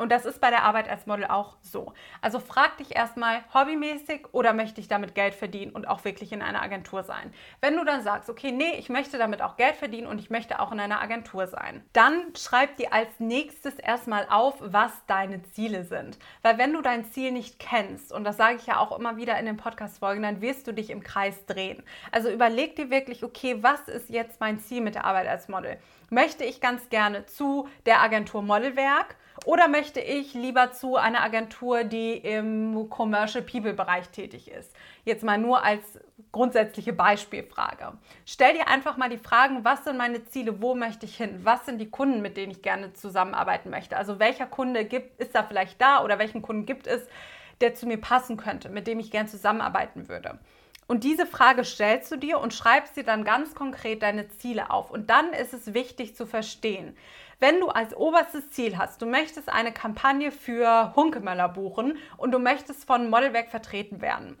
Und 0.00 0.10
das 0.10 0.24
ist 0.24 0.40
bei 0.40 0.48
der 0.48 0.62
Arbeit 0.62 0.88
als 0.88 1.04
Model 1.04 1.26
auch 1.26 1.58
so. 1.60 1.92
Also 2.22 2.40
frag 2.40 2.78
dich 2.78 2.96
erstmal, 2.96 3.44
hobbymäßig 3.52 4.28
oder 4.32 4.54
möchte 4.54 4.80
ich 4.80 4.88
damit 4.88 5.14
Geld 5.14 5.34
verdienen 5.34 5.72
und 5.72 5.86
auch 5.86 6.06
wirklich 6.06 6.32
in 6.32 6.40
einer 6.40 6.62
Agentur 6.62 7.02
sein? 7.02 7.34
Wenn 7.60 7.76
du 7.76 7.84
dann 7.84 8.02
sagst, 8.02 8.30
okay, 8.30 8.50
nee, 8.50 8.76
ich 8.78 8.88
möchte 8.88 9.18
damit 9.18 9.42
auch 9.42 9.58
Geld 9.58 9.76
verdienen 9.76 10.06
und 10.06 10.18
ich 10.18 10.30
möchte 10.30 10.58
auch 10.58 10.72
in 10.72 10.80
einer 10.80 11.02
Agentur 11.02 11.46
sein, 11.48 11.84
dann 11.92 12.34
schreib 12.34 12.78
dir 12.78 12.94
als 12.94 13.10
nächstes 13.18 13.74
erstmal 13.74 14.26
auf, 14.30 14.54
was 14.60 14.90
deine 15.06 15.42
Ziele 15.52 15.84
sind. 15.84 16.18
Weil 16.40 16.56
wenn 16.56 16.72
du 16.72 16.80
dein 16.80 17.04
Ziel 17.04 17.30
nicht 17.30 17.58
kennst, 17.58 18.10
und 18.10 18.24
das 18.24 18.38
sage 18.38 18.56
ich 18.56 18.64
ja 18.64 18.78
auch 18.78 18.98
immer 18.98 19.18
wieder 19.18 19.38
in 19.38 19.44
den 19.44 19.58
Podcast-Folgen, 19.58 20.22
dann 20.22 20.40
wirst 20.40 20.66
du 20.66 20.72
dich 20.72 20.88
im 20.88 21.02
Kreis 21.02 21.44
drehen. 21.44 21.82
Also 22.10 22.30
überleg 22.30 22.74
dir 22.74 22.88
wirklich, 22.88 23.22
okay, 23.22 23.62
was 23.62 23.86
ist 23.86 24.08
jetzt 24.08 24.40
mein 24.40 24.60
Ziel 24.60 24.80
mit 24.80 24.94
der 24.94 25.04
Arbeit 25.04 25.28
als 25.28 25.48
Model? 25.48 25.76
Möchte 26.08 26.44
ich 26.44 26.62
ganz 26.62 26.88
gerne 26.88 27.26
zu 27.26 27.68
der 27.84 28.00
Agentur 28.00 28.40
Modelwerk? 28.40 29.16
Oder 29.46 29.68
möchte 29.68 30.00
ich 30.00 30.34
lieber 30.34 30.72
zu 30.72 30.96
einer 30.96 31.22
Agentur, 31.22 31.84
die 31.84 32.12
im 32.12 32.88
Commercial 32.90 33.42
People 33.42 33.72
Bereich 33.72 34.08
tätig 34.10 34.50
ist? 34.50 34.74
Jetzt 35.04 35.24
mal 35.24 35.38
nur 35.38 35.64
als 35.64 35.82
grundsätzliche 36.32 36.92
Beispielfrage. 36.92 37.92
Stell 38.26 38.54
dir 38.54 38.68
einfach 38.68 38.96
mal 38.96 39.08
die 39.08 39.18
Fragen, 39.18 39.64
was 39.64 39.84
sind 39.84 39.96
meine 39.96 40.24
Ziele, 40.24 40.60
wo 40.60 40.74
möchte 40.74 41.06
ich 41.06 41.16
hin, 41.16 41.40
was 41.42 41.64
sind 41.66 41.78
die 41.78 41.90
Kunden, 41.90 42.20
mit 42.22 42.36
denen 42.36 42.52
ich 42.52 42.62
gerne 42.62 42.92
zusammenarbeiten 42.92 43.70
möchte. 43.70 43.96
Also 43.96 44.18
welcher 44.18 44.46
Kunde 44.46 44.84
gibt, 44.84 45.20
ist 45.20 45.34
da 45.34 45.42
vielleicht 45.42 45.80
da 45.80 46.04
oder 46.04 46.18
welchen 46.18 46.42
Kunden 46.42 46.66
gibt 46.66 46.86
es, 46.86 47.06
der 47.60 47.74
zu 47.74 47.86
mir 47.86 48.00
passen 48.00 48.36
könnte, 48.36 48.68
mit 48.68 48.86
dem 48.86 49.00
ich 49.00 49.10
gerne 49.10 49.28
zusammenarbeiten 49.28 50.08
würde. 50.08 50.38
Und 50.86 51.04
diese 51.04 51.24
Frage 51.24 51.64
stellst 51.64 52.10
du 52.10 52.16
dir 52.16 52.40
und 52.40 52.52
schreibst 52.52 52.96
dir 52.96 53.04
dann 53.04 53.24
ganz 53.24 53.54
konkret 53.54 54.02
deine 54.02 54.28
Ziele 54.28 54.70
auf. 54.70 54.90
Und 54.90 55.08
dann 55.08 55.32
ist 55.32 55.54
es 55.54 55.72
wichtig 55.72 56.16
zu 56.16 56.26
verstehen, 56.26 56.96
wenn 57.40 57.58
du 57.58 57.68
als 57.68 57.96
oberstes 57.96 58.50
Ziel 58.50 58.78
hast, 58.78 59.02
du 59.02 59.06
möchtest 59.06 59.48
eine 59.48 59.72
Kampagne 59.72 60.30
für 60.30 60.94
Hunkemöller 60.94 61.48
buchen 61.48 61.98
und 62.16 62.32
du 62.32 62.38
möchtest 62.38 62.84
von 62.84 63.10
Modelwerk 63.10 63.50
vertreten 63.50 64.00
werden, 64.00 64.38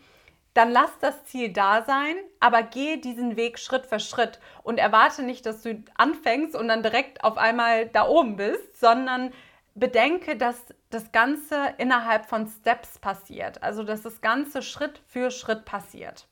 dann 0.54 0.70
lass 0.70 0.90
das 1.00 1.24
Ziel 1.24 1.52
da 1.52 1.82
sein, 1.82 2.16
aber 2.40 2.62
gehe 2.62 2.98
diesen 2.98 3.36
Weg 3.36 3.58
Schritt 3.58 3.86
für 3.86 4.00
Schritt 4.00 4.40
und 4.62 4.78
erwarte 4.78 5.22
nicht, 5.22 5.46
dass 5.46 5.62
du 5.62 5.82
anfängst 5.96 6.54
und 6.54 6.68
dann 6.68 6.82
direkt 6.82 7.24
auf 7.24 7.38
einmal 7.38 7.86
da 7.86 8.06
oben 8.06 8.36
bist, 8.36 8.78
sondern 8.78 9.32
bedenke, 9.74 10.36
dass 10.36 10.74
das 10.90 11.12
Ganze 11.12 11.74
innerhalb 11.78 12.26
von 12.26 12.48
Steps 12.48 12.98
passiert, 12.98 13.62
also 13.62 13.84
dass 13.84 14.02
das 14.02 14.20
Ganze 14.20 14.62
Schritt 14.62 15.00
für 15.06 15.30
Schritt 15.30 15.64
passiert. 15.64 16.26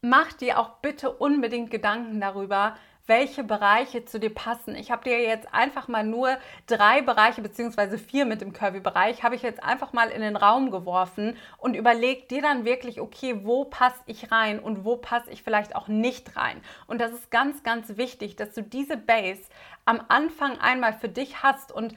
Mach 0.00 0.32
dir 0.32 0.58
auch 0.58 0.78
bitte 0.78 1.10
unbedingt 1.12 1.70
Gedanken 1.70 2.20
darüber, 2.20 2.76
welche 3.06 3.42
Bereiche 3.42 4.04
zu 4.04 4.20
dir 4.20 4.32
passen. 4.32 4.74
Ich 4.76 4.90
habe 4.90 5.04
dir 5.04 5.20
jetzt 5.20 5.52
einfach 5.52 5.88
mal 5.88 6.04
nur 6.04 6.36
drei 6.66 7.02
Bereiche 7.02 7.42
beziehungsweise 7.42 7.98
vier 7.98 8.24
mit 8.24 8.40
dem 8.40 8.52
Curvy-Bereich, 8.52 9.22
habe 9.22 9.34
ich 9.34 9.42
jetzt 9.42 9.62
einfach 9.62 9.92
mal 9.92 10.10
in 10.10 10.20
den 10.20 10.36
Raum 10.36 10.70
geworfen 10.70 11.36
und 11.58 11.74
überleg 11.74 12.28
dir 12.28 12.42
dann 12.42 12.64
wirklich, 12.64 13.00
okay, 13.00 13.40
wo 13.44 13.64
passe 13.64 14.00
ich 14.06 14.30
rein 14.30 14.60
und 14.60 14.84
wo 14.84 14.96
passe 14.96 15.30
ich 15.30 15.42
vielleicht 15.42 15.74
auch 15.74 15.88
nicht 15.88 16.36
rein. 16.36 16.60
Und 16.86 17.00
das 17.00 17.12
ist 17.12 17.30
ganz, 17.30 17.62
ganz 17.62 17.96
wichtig, 17.96 18.36
dass 18.36 18.54
du 18.54 18.62
diese 18.62 18.96
Base 18.96 19.42
am 19.84 20.00
Anfang 20.08 20.58
einmal 20.58 20.92
für 20.92 21.08
dich 21.08 21.42
hast 21.42 21.72
und 21.72 21.94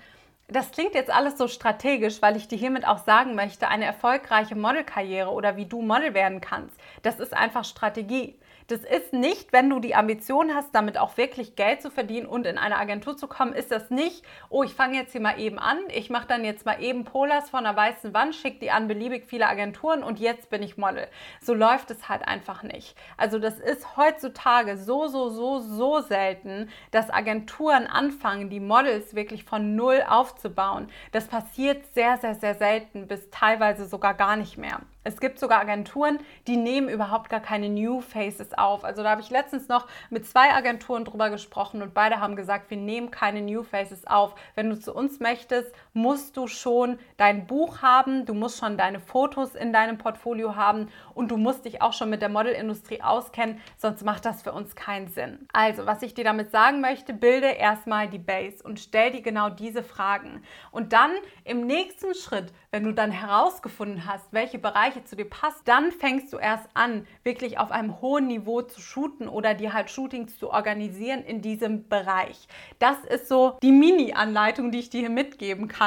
das 0.47 0.71
klingt 0.71 0.93
jetzt 0.93 1.09
alles 1.09 1.37
so 1.37 1.47
strategisch, 1.47 2.21
weil 2.21 2.35
ich 2.35 2.47
dir 2.47 2.57
hiermit 2.57 2.85
auch 2.87 2.99
sagen 2.99 3.33
möchte, 3.33 3.69
eine 3.69 3.85
erfolgreiche 3.85 4.55
Modelkarriere 4.55 5.31
oder 5.31 5.55
wie 5.55 5.65
du 5.65 5.81
Model 5.81 6.13
werden 6.13 6.41
kannst, 6.41 6.75
das 7.01 7.19
ist 7.19 7.33
einfach 7.33 7.63
Strategie. 7.63 8.35
Das 8.67 8.79
ist 8.79 9.11
nicht, 9.11 9.51
wenn 9.51 9.69
du 9.69 9.79
die 9.79 9.93
Ambition 9.93 10.55
hast, 10.55 10.73
damit 10.73 10.97
auch 10.97 11.17
wirklich 11.17 11.55
Geld 11.55 11.81
zu 11.81 11.91
verdienen 11.91 12.25
und 12.25 12.47
in 12.47 12.57
eine 12.57 12.77
Agentur 12.77 13.17
zu 13.17 13.27
kommen, 13.27 13.53
ist 13.53 13.71
das 13.71 13.89
nicht, 13.89 14.23
oh, 14.49 14.63
ich 14.63 14.73
fange 14.73 14.95
jetzt 14.95 15.11
hier 15.11 15.21
mal 15.21 15.39
eben 15.39 15.59
an, 15.59 15.77
ich 15.89 16.09
mache 16.09 16.27
dann 16.27 16.45
jetzt 16.45 16.65
mal 16.65 16.81
eben 16.81 17.03
Polars 17.03 17.49
von 17.49 17.65
einer 17.65 17.75
weißen 17.75 18.13
Wand, 18.13 18.35
schicke 18.35 18.59
die 18.59 18.71
an 18.71 18.87
beliebig 18.87 19.25
viele 19.25 19.47
Agenturen 19.47 20.01
und 20.01 20.19
jetzt 20.19 20.49
bin 20.49 20.63
ich 20.63 20.77
Model. 20.77 21.07
So 21.41 21.53
läuft 21.53 21.91
es 21.91 22.07
halt 22.07 22.27
einfach 22.27 22.63
nicht. 22.63 22.95
Also 23.17 23.37
das 23.37 23.59
ist 23.59 23.97
heutzutage 23.97 24.77
so, 24.77 25.07
so, 25.07 25.29
so, 25.29 25.59
so 25.59 25.99
selten, 25.99 26.69
dass 26.91 27.09
Agenturen 27.09 27.87
anfangen, 27.87 28.49
die 28.49 28.61
Models 28.61 29.13
wirklich 29.13 29.43
von 29.43 29.75
null 29.75 30.03
aufzubauen. 30.07 30.89
Das 31.11 31.27
passiert 31.27 31.85
sehr, 31.93 32.17
sehr, 32.17 32.35
sehr 32.35 32.55
selten 32.55 33.07
bis 33.07 33.29
teilweise 33.29 33.85
sogar 33.85 34.13
gar 34.13 34.37
nicht 34.37 34.57
mehr. 34.57 34.79
Es 35.03 35.19
gibt 35.19 35.39
sogar 35.39 35.59
Agenturen, 35.59 36.19
die 36.47 36.57
nehmen 36.57 36.89
überhaupt 36.89 37.29
gar 37.29 37.39
keine 37.39 37.69
New 37.69 38.01
Faces 38.01 38.53
auf. 38.53 38.83
Also 38.83 39.03
da 39.03 39.11
habe 39.11 39.21
ich 39.21 39.29
letztens 39.29 39.67
noch 39.67 39.87
mit 40.09 40.25
zwei 40.25 40.53
Agenturen 40.53 41.05
drüber 41.05 41.29
gesprochen 41.29 41.81
und 41.81 41.93
beide 41.93 42.19
haben 42.19 42.35
gesagt, 42.35 42.69
wir 42.69 42.77
nehmen 42.77 43.11
keine 43.11 43.41
New 43.41 43.63
Faces 43.63 44.07
auf. 44.07 44.35
Wenn 44.55 44.69
du 44.69 44.79
zu 44.79 44.93
uns 44.93 45.19
möchtest, 45.19 45.73
musst 45.93 46.37
du 46.37 46.47
schon 46.47 46.97
dein 47.17 47.47
Buch 47.47 47.81
haben, 47.81 48.25
du 48.25 48.33
musst 48.33 48.59
schon 48.59 48.77
deine 48.77 48.99
Fotos 48.99 49.55
in 49.55 49.71
deinem 49.71 49.97
Portfolio 49.97 50.55
haben 50.55 50.89
und 51.13 51.29
du 51.29 51.37
musst 51.37 51.65
dich 51.65 51.81
auch 51.81 51.93
schon 51.93 52.09
mit 52.09 52.21
der 52.21 52.29
Modelindustrie 52.29 53.01
auskennen, 53.01 53.59
sonst 53.77 54.03
macht 54.03 54.25
das 54.25 54.41
für 54.41 54.51
uns 54.51 54.75
keinen 54.75 55.07
Sinn. 55.07 55.47
Also, 55.53 55.85
was 55.85 56.01
ich 56.01 56.13
dir 56.13 56.23
damit 56.23 56.51
sagen 56.51 56.81
möchte, 56.81 57.13
bilde 57.13 57.47
erstmal 57.47 58.09
die 58.09 58.19
Base 58.19 58.63
und 58.63 58.79
stell 58.79 59.11
dir 59.11 59.21
genau 59.21 59.49
diese 59.49 59.83
Fragen. 59.83 60.43
Und 60.71 60.93
dann 60.93 61.11
im 61.43 61.67
nächsten 61.67 62.15
Schritt, 62.15 62.51
wenn 62.71 62.83
du 62.83 62.91
dann 62.91 63.11
herausgefunden 63.11 64.07
hast, 64.07 64.25
welche 64.31 64.57
Bereiche 64.57 65.03
zu 65.03 65.15
dir 65.15 65.29
passt, 65.29 65.67
dann 65.67 65.91
fängst 65.91 66.33
du 66.33 66.37
erst 66.37 66.67
an, 66.73 67.05
wirklich 67.23 67.59
auf 67.59 67.71
einem 67.71 68.01
hohen 68.01 68.27
Niveau 68.27 68.63
zu 68.63 68.81
shooten 68.81 69.27
oder 69.27 69.53
dir 69.53 69.73
halt 69.73 69.91
Shootings 69.91 70.39
zu 70.39 70.49
organisieren 70.49 71.23
in 71.23 71.41
diesem 71.41 71.87
Bereich. 71.87 72.47
Das 72.79 72.97
ist 73.05 73.27
so 73.27 73.57
die 73.61 73.71
Mini-Anleitung, 73.71 74.71
die 74.71 74.79
ich 74.79 74.89
dir 74.89 75.01
hier 75.01 75.09
mitgeben 75.09 75.67
kann, 75.67 75.82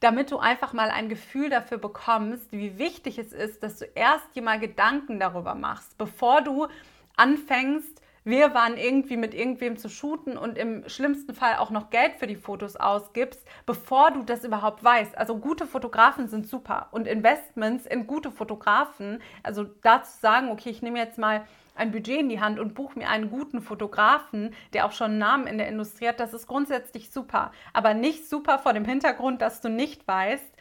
damit 0.00 0.30
du 0.30 0.38
einfach 0.38 0.72
mal 0.72 0.90
ein 0.90 1.08
Gefühl 1.08 1.50
dafür 1.50 1.78
bekommst, 1.78 2.52
wie 2.52 2.78
wichtig 2.78 3.18
es 3.18 3.32
ist, 3.32 3.62
dass 3.62 3.78
du 3.78 3.86
erst 3.94 4.34
dir 4.34 4.42
mal 4.42 4.58
Gedanken 4.58 5.18
darüber 5.18 5.54
machst, 5.54 5.96
bevor 5.98 6.42
du 6.42 6.68
anfängst, 7.16 8.02
wir 8.26 8.54
waren 8.54 8.78
irgendwie 8.78 9.18
mit 9.18 9.34
irgendwem 9.34 9.76
zu 9.76 9.90
shooten 9.90 10.38
und 10.38 10.56
im 10.56 10.88
schlimmsten 10.88 11.34
Fall 11.34 11.56
auch 11.56 11.68
noch 11.68 11.90
Geld 11.90 12.14
für 12.14 12.26
die 12.26 12.36
Fotos 12.36 12.74
ausgibst, 12.74 13.46
bevor 13.66 14.12
du 14.12 14.22
das 14.22 14.44
überhaupt 14.44 14.82
weißt. 14.82 15.18
Also 15.18 15.36
gute 15.36 15.66
Fotografen 15.66 16.28
sind 16.28 16.48
super 16.48 16.88
und 16.90 17.06
Investments 17.06 17.84
in 17.84 18.06
gute 18.06 18.30
Fotografen, 18.30 19.20
also 19.42 19.64
dazu 19.82 20.10
sagen, 20.20 20.48
okay, 20.50 20.70
ich 20.70 20.80
nehme 20.80 20.98
jetzt 20.98 21.18
mal 21.18 21.44
ein 21.74 21.92
Budget 21.92 22.20
in 22.20 22.28
die 22.28 22.40
Hand 22.40 22.58
und 22.58 22.74
buche 22.74 22.98
mir 22.98 23.08
einen 23.08 23.30
guten 23.30 23.60
Fotografen, 23.60 24.54
der 24.72 24.86
auch 24.86 24.92
schon 24.92 25.12
einen 25.12 25.18
Namen 25.18 25.46
in 25.46 25.58
der 25.58 25.68
Industrie 25.68 26.08
hat, 26.08 26.20
das 26.20 26.34
ist 26.34 26.46
grundsätzlich 26.46 27.10
super. 27.10 27.52
Aber 27.72 27.94
nicht 27.94 28.28
super 28.28 28.58
vor 28.58 28.72
dem 28.72 28.84
Hintergrund, 28.84 29.42
dass 29.42 29.60
du 29.60 29.68
nicht 29.68 30.06
weißt, 30.06 30.52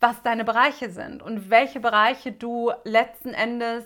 was 0.00 0.22
deine 0.22 0.44
Bereiche 0.44 0.90
sind 0.90 1.22
und 1.22 1.50
welche 1.50 1.80
Bereiche 1.80 2.32
du 2.32 2.72
letzten 2.84 3.34
Endes 3.34 3.84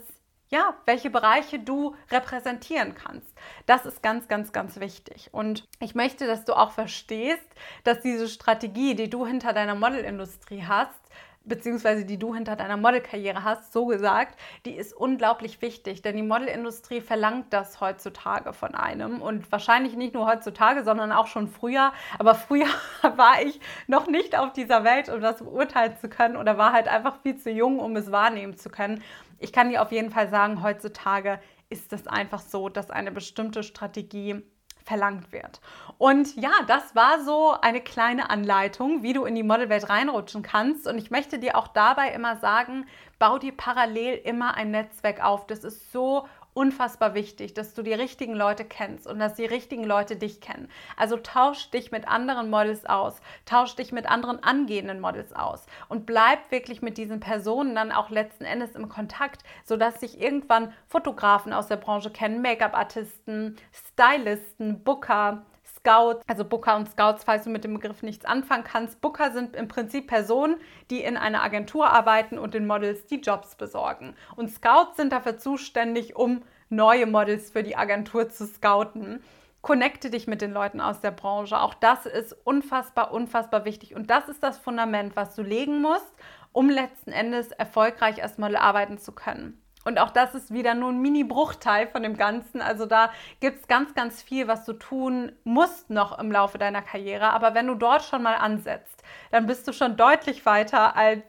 ja, 0.55 0.75
welche 0.87 1.11
Bereiche 1.11 1.59
du 1.59 1.97
repräsentieren 2.13 2.95
kannst. 2.95 3.27
Das 3.67 3.87
ist 3.87 4.03
ganz, 4.05 4.29
ganz, 4.29 4.53
ganz 4.53 4.79
wichtig. 4.79 5.31
Und 5.33 5.67
ich 5.81 5.97
möchte, 5.97 6.29
dass 6.29 6.45
du 6.45 6.55
auch 6.55 6.71
verstehst, 6.71 7.45
dass 7.83 8.01
diese 8.03 8.29
Strategie, 8.29 8.95
die 8.95 9.11
du 9.11 9.27
hinter 9.27 9.53
deiner 9.53 9.75
Modelindustrie 9.75 10.65
hast, 10.65 11.01
beziehungsweise 11.45 12.05
die 12.05 12.19
du 12.19 12.35
hinter 12.35 12.57
deiner 12.57 12.77
Modelkarriere 12.77 13.45
hast, 13.45 13.73
so 13.73 13.87
gesagt, 13.87 14.39
die 14.65 14.75
ist 14.75 14.95
unglaublich 14.95 15.61
wichtig, 15.63 16.03
denn 16.03 16.17
die 16.17 16.23
Modelindustrie 16.23 17.01
verlangt 17.01 17.53
das 17.53 17.81
heutzutage 17.81 18.53
von 18.53 18.75
einem. 18.75 19.21
Und 19.21 19.51
wahrscheinlich 19.53 19.97
nicht 19.97 20.15
nur 20.15 20.27
heutzutage, 20.27 20.85
sondern 20.85 21.13
auch 21.13 21.27
schon 21.27 21.49
früher. 21.49 21.93
Aber 22.19 22.35
früher 22.35 22.67
war 23.17 23.43
ich 23.43 23.61
noch 23.87 24.07
nicht 24.07 24.39
auf 24.39 24.53
dieser 24.53 24.85
Welt, 24.85 25.09
um 25.09 25.21
das 25.21 25.39
beurteilen 25.39 25.97
zu 25.97 26.09
können. 26.09 26.37
Oder 26.37 26.59
war 26.59 26.73
halt 26.73 26.89
einfach 26.89 27.21
viel 27.23 27.37
zu 27.37 27.51
jung, 27.51 27.79
um 27.79 27.97
es 27.97 28.11
wahrnehmen 28.11 28.57
zu 28.57 28.71
können. 28.71 29.03
Ich 29.39 29.53
kann 29.53 29.69
dir 29.69 29.83
auf 29.83 29.93
jeden 29.93 30.11
Fall 30.11 30.29
sagen, 30.29 30.63
heutzutage 30.63 31.41
ist 31.69 31.93
es 31.93 32.07
einfach 32.07 32.41
so, 32.41 32.69
dass 32.69 32.91
eine 32.91 33.11
bestimmte 33.11 33.63
Strategie 33.63 34.43
verlangt 34.85 35.33
wird. 35.33 35.61
Und 35.99 36.37
ja, 36.37 36.53
das 36.67 36.95
war 36.95 37.21
so 37.21 37.57
eine 37.61 37.81
kleine 37.81 38.31
Anleitung, 38.31 39.03
wie 39.03 39.13
du 39.13 39.25
in 39.25 39.35
die 39.35 39.43
Modelwelt 39.43 39.89
reinrutschen 39.89 40.43
kannst. 40.43 40.87
Und 40.87 40.99
ich 40.99 41.11
möchte 41.11 41.39
dir 41.39 41.57
auch 41.57 41.69
dabei 41.69 42.11
immer 42.11 42.37
sagen, 42.37 42.87
bau 43.19 43.39
dir 43.39 43.57
parallel 43.57 44.17
immer 44.25 44.55
ein 44.55 44.71
Netzwerk 44.71 45.25
auf. 45.25 45.47
Das 45.47 45.65
ist 45.65 45.93
so 45.93 46.27
unfassbar 46.55 47.15
wichtig, 47.15 47.53
dass 47.53 47.75
du 47.75 47.83
die 47.83 47.93
richtigen 47.93 48.35
Leute 48.35 48.65
kennst 48.65 49.07
und 49.07 49.19
dass 49.19 49.35
die 49.35 49.45
richtigen 49.45 49.85
Leute 49.85 50.17
dich 50.17 50.41
kennen. 50.41 50.69
Also 50.97 51.17
tausch 51.17 51.71
dich 51.71 51.91
mit 51.91 52.09
anderen 52.09 52.49
Models 52.49 52.87
aus, 52.87 53.21
tausch 53.45 53.75
dich 53.77 53.93
mit 53.93 54.07
anderen 54.07 54.43
angehenden 54.43 55.01
Models 55.01 55.33
aus 55.35 55.67
und 55.89 56.07
bleib 56.07 56.51
wirklich 56.51 56.81
mit 56.81 56.97
diesen 56.97 57.21
Personen 57.21 57.75
dann 57.75 57.93
auch 57.93 58.09
letzten 58.09 58.45
Endes 58.45 58.77
im 58.77 58.89
Kontakt, 58.89 59.43
sodass 59.65 60.01
sich 60.01 60.21
irgendwann 60.21 60.73
Fotografen 60.89 61.53
aus 61.53 61.67
der 61.67 61.77
Branche 61.77 62.11
kennen, 62.11 62.41
Make-up-Artisten, 62.41 63.57
Stylisten, 63.73 64.83
Booker, 64.85 65.45
Scouts, 65.85 66.25
also 66.27 66.47
Booker 66.47 66.77
und 66.77 66.89
Scouts, 66.89 67.25
falls 67.25 67.45
du 67.45 67.51
mit 67.51 67.63
dem 67.63 67.75
Begriff 67.75 68.03
nichts 68.03 68.25
anfangen 68.25 68.65
kannst. 68.65 69.03
Booker 69.03 69.33
sind 69.33 69.55
im 69.55 69.69
Prinzip 69.69 70.07
Personen, 70.07 70.57
die 70.91 71.03
in 71.03 71.19
einer 71.19 71.43
Agentur 71.43 71.91
arbeiten 71.91 72.39
und 72.39 72.55
den 72.55 72.67
Models 72.67 73.05
die 73.07 73.21
Jobs 73.21 73.55
besorgen. 73.55 74.17
Und 74.35 74.51
Scouts 74.51 74.97
sind 74.97 75.13
dafür 75.13 75.37
zuständig, 75.37 76.17
um 76.17 76.43
neue 76.71 77.05
Models 77.05 77.51
für 77.51 77.63
die 77.63 77.77
Agentur 77.77 78.31
zu 78.31 78.47
scouten. 78.47 79.23
Connecte 79.61 80.09
dich 80.09 80.27
mit 80.27 80.41
den 80.41 80.53
Leuten 80.53 80.81
aus 80.81 81.03
der 81.03 81.11
Branche. 81.11 81.61
Auch 81.61 81.75
das 81.75 82.07
ist 82.07 82.33
unfassbar, 82.45 83.13
unfassbar 83.13 83.67
wichtig. 83.67 83.95
Und 83.95 84.09
das 84.09 84.29
ist 84.31 84.43
das 84.43 84.57
Fundament, 84.57 85.17
was 85.17 85.35
du 85.35 85.43
legen 85.43 85.83
musst, 85.83 86.15
um 86.53 86.71
letzten 86.71 87.13
Endes 87.13 87.51
erfolgreich 87.51 88.23
als 88.23 88.39
Model 88.39 88.57
arbeiten 88.57 88.97
zu 88.97 89.13
können. 89.13 89.64
Und 89.85 89.99
auch 89.99 90.11
das 90.11 90.35
ist 90.35 90.53
wieder 90.53 90.75
nur 90.75 90.91
ein 90.91 91.01
Mini-Bruchteil 91.01 91.87
von 91.89 92.03
dem 92.03 92.17
Ganzen. 92.17 92.61
Also 92.61 92.87
da 92.87 93.11
gibt 93.41 93.61
es 93.61 93.69
ganz, 93.69 93.95
ganz 93.95 94.23
viel, 94.23 94.49
was 94.49 94.65
du 94.65 94.73
tun 94.73 95.33
musst 95.45 95.91
noch 95.91 96.19
im 96.19 96.33
Laufe 96.33 96.59
deiner 96.59 96.83
Karriere. 96.83 97.33
Aber 97.33 97.55
wenn 97.55 97.67
du 97.67 97.75
dort 97.75 98.03
schon 98.03 98.23
mal 98.23 98.37
ansetzt, 98.37 99.03
dann 99.31 99.47
bist 99.47 99.69
du 99.69 99.73
schon 99.73 99.97
deutlich 99.97 100.47
weiter 100.47 100.97
als 100.97 101.25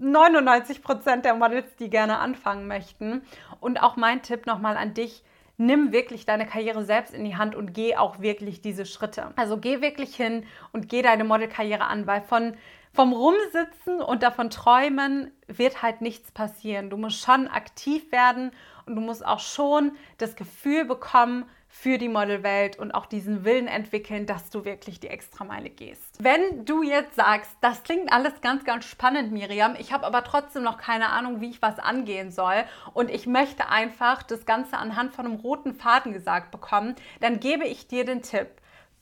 99 0.00 0.82
Prozent 0.82 1.24
der 1.24 1.34
Models, 1.34 1.76
die 1.76 1.90
gerne 1.90 2.18
anfangen 2.18 2.66
möchten. 2.66 3.22
Und 3.60 3.82
auch 3.82 3.96
mein 3.96 4.22
Tipp 4.22 4.46
nochmal 4.46 4.76
an 4.76 4.94
dich, 4.94 5.22
nimm 5.60 5.92
wirklich 5.92 6.24
deine 6.24 6.46
Karriere 6.46 6.84
selbst 6.84 7.12
in 7.12 7.24
die 7.24 7.36
Hand 7.36 7.54
und 7.54 7.74
geh 7.74 7.94
auch 7.94 8.20
wirklich 8.20 8.62
diese 8.62 8.86
Schritte. 8.86 9.32
Also 9.36 9.58
geh 9.58 9.82
wirklich 9.82 10.16
hin 10.16 10.46
und 10.72 10.88
geh 10.88 11.02
deine 11.02 11.22
Modelkarriere 11.22 11.84
an, 11.84 12.06
weil 12.06 12.22
von 12.22 12.54
vom 12.92 13.12
Rumsitzen 13.12 14.00
und 14.00 14.22
davon 14.22 14.50
träumen 14.50 15.32
wird 15.46 15.82
halt 15.82 16.00
nichts 16.00 16.32
passieren. 16.32 16.90
Du 16.90 16.96
musst 16.96 17.20
schon 17.20 17.48
aktiv 17.48 18.10
werden 18.12 18.50
und 18.86 18.96
du 18.96 19.00
musst 19.00 19.24
auch 19.24 19.40
schon 19.40 19.92
das 20.18 20.36
Gefühl 20.36 20.84
bekommen 20.84 21.44
für 21.72 21.98
die 21.98 22.08
Modelwelt 22.08 22.80
und 22.80 22.90
auch 22.90 23.06
diesen 23.06 23.44
Willen 23.44 23.68
entwickeln, 23.68 24.26
dass 24.26 24.50
du 24.50 24.64
wirklich 24.64 24.98
die 24.98 25.06
Extrameile 25.06 25.70
gehst. 25.70 26.22
Wenn 26.22 26.64
du 26.64 26.82
jetzt 26.82 27.14
sagst, 27.14 27.52
das 27.60 27.84
klingt 27.84 28.12
alles 28.12 28.40
ganz, 28.40 28.64
ganz 28.64 28.84
spannend, 28.86 29.30
Miriam, 29.30 29.76
ich 29.78 29.92
habe 29.92 30.04
aber 30.04 30.24
trotzdem 30.24 30.64
noch 30.64 30.78
keine 30.78 31.10
Ahnung, 31.10 31.40
wie 31.40 31.50
ich 31.50 31.62
was 31.62 31.78
angehen 31.78 32.32
soll 32.32 32.64
und 32.92 33.08
ich 33.08 33.28
möchte 33.28 33.68
einfach 33.68 34.24
das 34.24 34.46
Ganze 34.46 34.78
anhand 34.78 35.14
von 35.14 35.26
einem 35.26 35.36
roten 35.36 35.72
Faden 35.72 36.12
gesagt 36.12 36.50
bekommen, 36.50 36.96
dann 37.20 37.38
gebe 37.38 37.64
ich 37.64 37.86
dir 37.86 38.04
den 38.04 38.22
Tipp 38.22 38.48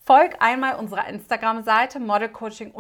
Folg 0.08 0.36
einmal 0.40 0.76
unserer 0.76 1.06
Instagram-Seite 1.06 2.00
modelcoaching 2.00 2.72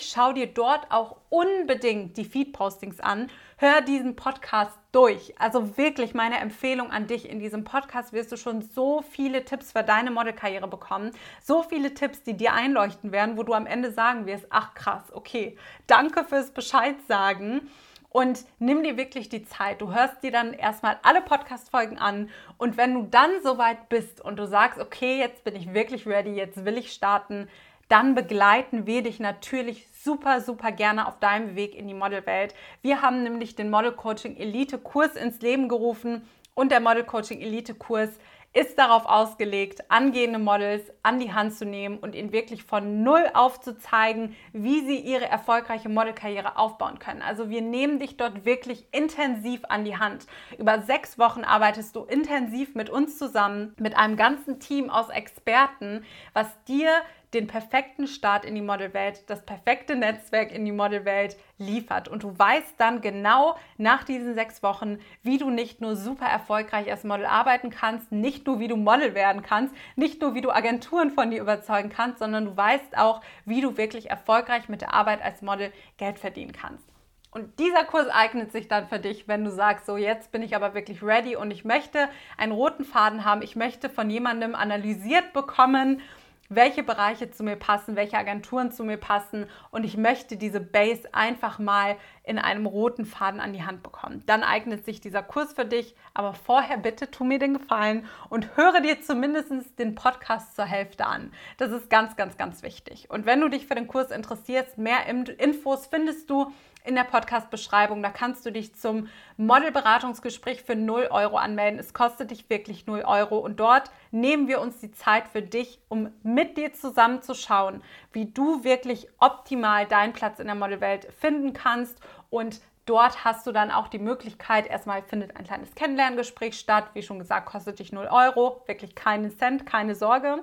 Schau 0.00 0.34
dir 0.34 0.48
dort 0.48 0.90
auch 0.90 1.16
unbedingt 1.30 2.18
die 2.18 2.26
Feed-Postings 2.26 3.00
an. 3.00 3.30
Hör 3.56 3.80
diesen 3.80 4.16
Podcast 4.16 4.78
durch. 4.92 5.32
Also 5.40 5.78
wirklich 5.78 6.12
meine 6.12 6.38
Empfehlung 6.40 6.90
an 6.90 7.06
dich. 7.06 7.26
In 7.26 7.38
diesem 7.38 7.64
Podcast 7.64 8.12
wirst 8.12 8.32
du 8.32 8.36
schon 8.36 8.60
so 8.60 9.00
viele 9.00 9.46
Tipps 9.46 9.72
für 9.72 9.82
deine 9.82 10.10
Modelkarriere 10.10 10.68
bekommen. 10.68 11.12
So 11.42 11.62
viele 11.62 11.94
Tipps, 11.94 12.22
die 12.22 12.36
dir 12.36 12.52
einleuchten 12.52 13.12
werden, 13.12 13.38
wo 13.38 13.44
du 13.44 13.54
am 13.54 13.64
Ende 13.64 13.90
sagen 13.90 14.26
wirst, 14.26 14.44
ach 14.50 14.74
krass, 14.74 15.04
okay, 15.12 15.56
danke 15.86 16.22
fürs 16.22 16.50
Bescheid 16.50 16.96
sagen 17.08 17.62
und 18.10 18.44
nimm 18.58 18.82
dir 18.82 18.96
wirklich 18.96 19.28
die 19.28 19.44
Zeit. 19.44 19.80
Du 19.80 19.92
hörst 19.92 20.22
dir 20.22 20.30
dann 20.30 20.52
erstmal 20.52 20.98
alle 21.02 21.20
Podcast-Folgen 21.20 21.98
an 21.98 22.30
und 22.56 22.76
wenn 22.76 22.94
du 22.94 23.02
dann 23.02 23.30
soweit 23.42 23.88
bist 23.88 24.20
und 24.20 24.38
du 24.38 24.46
sagst, 24.46 24.80
okay, 24.80 25.18
jetzt 25.18 25.44
bin 25.44 25.56
ich 25.56 25.74
wirklich 25.74 26.06
ready, 26.06 26.32
jetzt 26.32 26.64
will 26.64 26.78
ich 26.78 26.92
starten, 26.92 27.48
dann 27.88 28.14
begleiten 28.14 28.86
wir 28.86 29.02
dich 29.02 29.18
natürlich 29.18 29.88
super, 29.92 30.40
super 30.40 30.72
gerne 30.72 31.08
auf 31.08 31.18
deinem 31.20 31.56
Weg 31.56 31.74
in 31.74 31.88
die 31.88 31.94
Modelwelt. 31.94 32.54
Wir 32.82 33.02
haben 33.02 33.22
nämlich 33.22 33.56
den 33.56 33.70
Model 33.70 33.92
Coaching 33.92 34.36
Elite 34.36 34.78
Kurs 34.78 35.16
ins 35.16 35.40
Leben 35.40 35.68
gerufen 35.68 36.28
und 36.54 36.70
der 36.70 36.80
Model 36.80 37.04
Coaching 37.04 37.40
Elite 37.40 37.74
Kurs 37.74 38.10
ist 38.54 38.78
darauf 38.78 39.04
ausgelegt, 39.04 39.90
angehende 39.90 40.38
Models 40.38 40.82
an 41.02 41.20
die 41.20 41.32
Hand 41.32 41.54
zu 41.54 41.66
nehmen 41.66 41.98
und 41.98 42.14
ihnen 42.14 42.32
wirklich 42.32 42.64
von 42.64 43.02
Null 43.02 43.24
aufzuzeigen, 43.34 44.34
wie 44.52 44.80
sie 44.86 44.98
ihre 44.98 45.28
erfolgreiche 45.28 45.88
Modelkarriere 45.88 46.56
aufbauen 46.56 46.98
können. 46.98 47.20
Also 47.20 47.50
wir 47.50 47.60
nehmen 47.60 47.98
dich 47.98 48.16
dort 48.16 48.46
wirklich 48.46 48.86
intensiv 48.90 49.60
an 49.68 49.84
die 49.84 49.98
Hand. 49.98 50.26
Über 50.58 50.80
sechs 50.80 51.18
Wochen 51.18 51.44
arbeitest 51.44 51.94
du 51.94 52.04
intensiv 52.04 52.74
mit 52.74 52.88
uns 52.88 53.18
zusammen, 53.18 53.74
mit 53.78 53.96
einem 53.96 54.16
ganzen 54.16 54.58
Team 54.60 54.88
aus 54.88 55.10
Experten, 55.10 56.04
was 56.32 56.48
dir 56.64 56.90
den 57.34 57.46
perfekten 57.46 58.06
Start 58.06 58.44
in 58.44 58.54
die 58.54 58.62
Modelwelt, 58.62 59.28
das 59.28 59.44
perfekte 59.44 59.96
Netzwerk 59.96 60.50
in 60.50 60.64
die 60.64 60.72
Modelwelt 60.72 61.36
liefert. 61.58 62.08
Und 62.08 62.22
du 62.22 62.38
weißt 62.38 62.74
dann 62.78 63.00
genau 63.00 63.56
nach 63.76 64.04
diesen 64.04 64.34
sechs 64.34 64.62
Wochen, 64.62 64.98
wie 65.22 65.38
du 65.38 65.50
nicht 65.50 65.80
nur 65.80 65.96
super 65.96 66.26
erfolgreich 66.26 66.90
als 66.90 67.04
Model 67.04 67.26
arbeiten 67.26 67.70
kannst, 67.70 68.12
nicht 68.12 68.46
nur 68.46 68.60
wie 68.60 68.68
du 68.68 68.76
Model 68.76 69.14
werden 69.14 69.42
kannst, 69.42 69.74
nicht 69.96 70.22
nur 70.22 70.34
wie 70.34 70.40
du 70.40 70.50
Agenturen 70.50 71.10
von 71.10 71.30
dir 71.30 71.40
überzeugen 71.40 71.90
kannst, 71.90 72.18
sondern 72.18 72.46
du 72.46 72.56
weißt 72.56 72.96
auch, 72.96 73.20
wie 73.44 73.60
du 73.60 73.76
wirklich 73.76 74.08
erfolgreich 74.10 74.68
mit 74.68 74.80
der 74.80 74.94
Arbeit 74.94 75.22
als 75.22 75.42
Model 75.42 75.72
Geld 75.98 76.18
verdienen 76.18 76.52
kannst. 76.52 76.88
Und 77.30 77.58
dieser 77.58 77.84
Kurs 77.84 78.08
eignet 78.08 78.52
sich 78.52 78.68
dann 78.68 78.88
für 78.88 78.98
dich, 78.98 79.28
wenn 79.28 79.44
du 79.44 79.50
sagst, 79.50 79.84
so 79.84 79.98
jetzt 79.98 80.32
bin 80.32 80.42
ich 80.42 80.56
aber 80.56 80.72
wirklich 80.72 81.02
ready 81.02 81.36
und 81.36 81.50
ich 81.50 81.64
möchte 81.64 82.08
einen 82.38 82.52
roten 82.52 82.84
Faden 82.84 83.24
haben, 83.24 83.42
ich 83.42 83.54
möchte 83.54 83.90
von 83.90 84.08
jemandem 84.08 84.54
analysiert 84.54 85.34
bekommen, 85.34 86.00
welche 86.48 86.82
Bereiche 86.82 87.30
zu 87.30 87.42
mir 87.42 87.56
passen, 87.56 87.96
welche 87.96 88.16
Agenturen 88.16 88.72
zu 88.72 88.84
mir 88.84 88.96
passen 88.96 89.46
und 89.70 89.84
ich 89.84 89.96
möchte 89.96 90.36
diese 90.36 90.60
Base 90.60 91.08
einfach 91.12 91.58
mal 91.58 91.96
in 92.22 92.38
einem 92.38 92.66
roten 92.66 93.04
Faden 93.04 93.40
an 93.40 93.52
die 93.52 93.64
Hand 93.64 93.82
bekommen. 93.82 94.22
Dann 94.26 94.42
eignet 94.42 94.84
sich 94.84 95.00
dieser 95.00 95.22
Kurs 95.22 95.52
für 95.52 95.64
dich, 95.64 95.94
aber 96.14 96.34
vorher 96.34 96.78
bitte 96.78 97.10
tu 97.10 97.24
mir 97.24 97.38
den 97.38 97.54
Gefallen 97.54 98.06
und 98.28 98.56
höre 98.56 98.80
dir 98.80 99.00
zumindest 99.00 99.78
den 99.78 99.94
Podcast 99.94 100.56
zur 100.56 100.64
Hälfte 100.64 101.06
an. 101.06 101.32
Das 101.56 101.70
ist 101.70 101.90
ganz, 101.90 102.16
ganz, 102.16 102.36
ganz 102.36 102.62
wichtig. 102.62 103.10
Und 103.10 103.26
wenn 103.26 103.40
du 103.40 103.48
dich 103.48 103.66
für 103.66 103.74
den 103.74 103.88
Kurs 103.88 104.10
interessierst, 104.10 104.78
mehr 104.78 105.06
Infos 105.06 105.86
findest 105.86 106.28
du 106.30 106.52
in 106.88 106.94
der 106.94 107.04
Podcast-Beschreibung. 107.04 108.02
Da 108.02 108.08
kannst 108.08 108.46
du 108.46 108.50
dich 108.50 108.74
zum 108.74 109.08
Modelberatungsgespräch 109.36 110.62
für 110.62 110.74
0 110.74 111.08
Euro 111.10 111.36
anmelden. 111.36 111.78
Es 111.78 111.92
kostet 111.92 112.30
dich 112.30 112.48
wirklich 112.48 112.86
0 112.86 113.02
Euro. 113.02 113.36
Und 113.38 113.60
dort 113.60 113.90
nehmen 114.10 114.48
wir 114.48 114.58
uns 114.60 114.80
die 114.80 114.90
Zeit 114.90 115.28
für 115.28 115.42
dich, 115.42 115.80
um 115.88 116.10
mit 116.22 116.56
dir 116.56 116.72
zusammen 116.72 117.20
zu 117.20 117.34
schauen, 117.34 117.82
wie 118.12 118.24
du 118.24 118.64
wirklich 118.64 119.06
optimal 119.18 119.84
deinen 119.84 120.14
Platz 120.14 120.38
in 120.38 120.46
der 120.46 120.54
Modelwelt 120.54 121.12
finden 121.20 121.52
kannst. 121.52 122.00
Und 122.30 122.60
Dort 122.86 123.22
hast 123.22 123.46
du 123.46 123.52
dann 123.52 123.70
auch 123.70 123.88
die 123.88 123.98
Möglichkeit, 123.98 124.66
erstmal 124.66 125.02
findet 125.02 125.36
ein 125.36 125.44
kleines 125.44 125.74
Kennenlerngespräch 125.74 126.58
statt. 126.58 126.86
Wie 126.94 127.02
schon 127.02 127.18
gesagt, 127.18 127.44
kostet 127.44 127.80
dich 127.80 127.92
0 127.92 128.06
Euro, 128.10 128.62
wirklich 128.64 128.94
keinen 128.94 129.30
Cent, 129.30 129.66
keine 129.66 129.94
Sorge. 129.94 130.42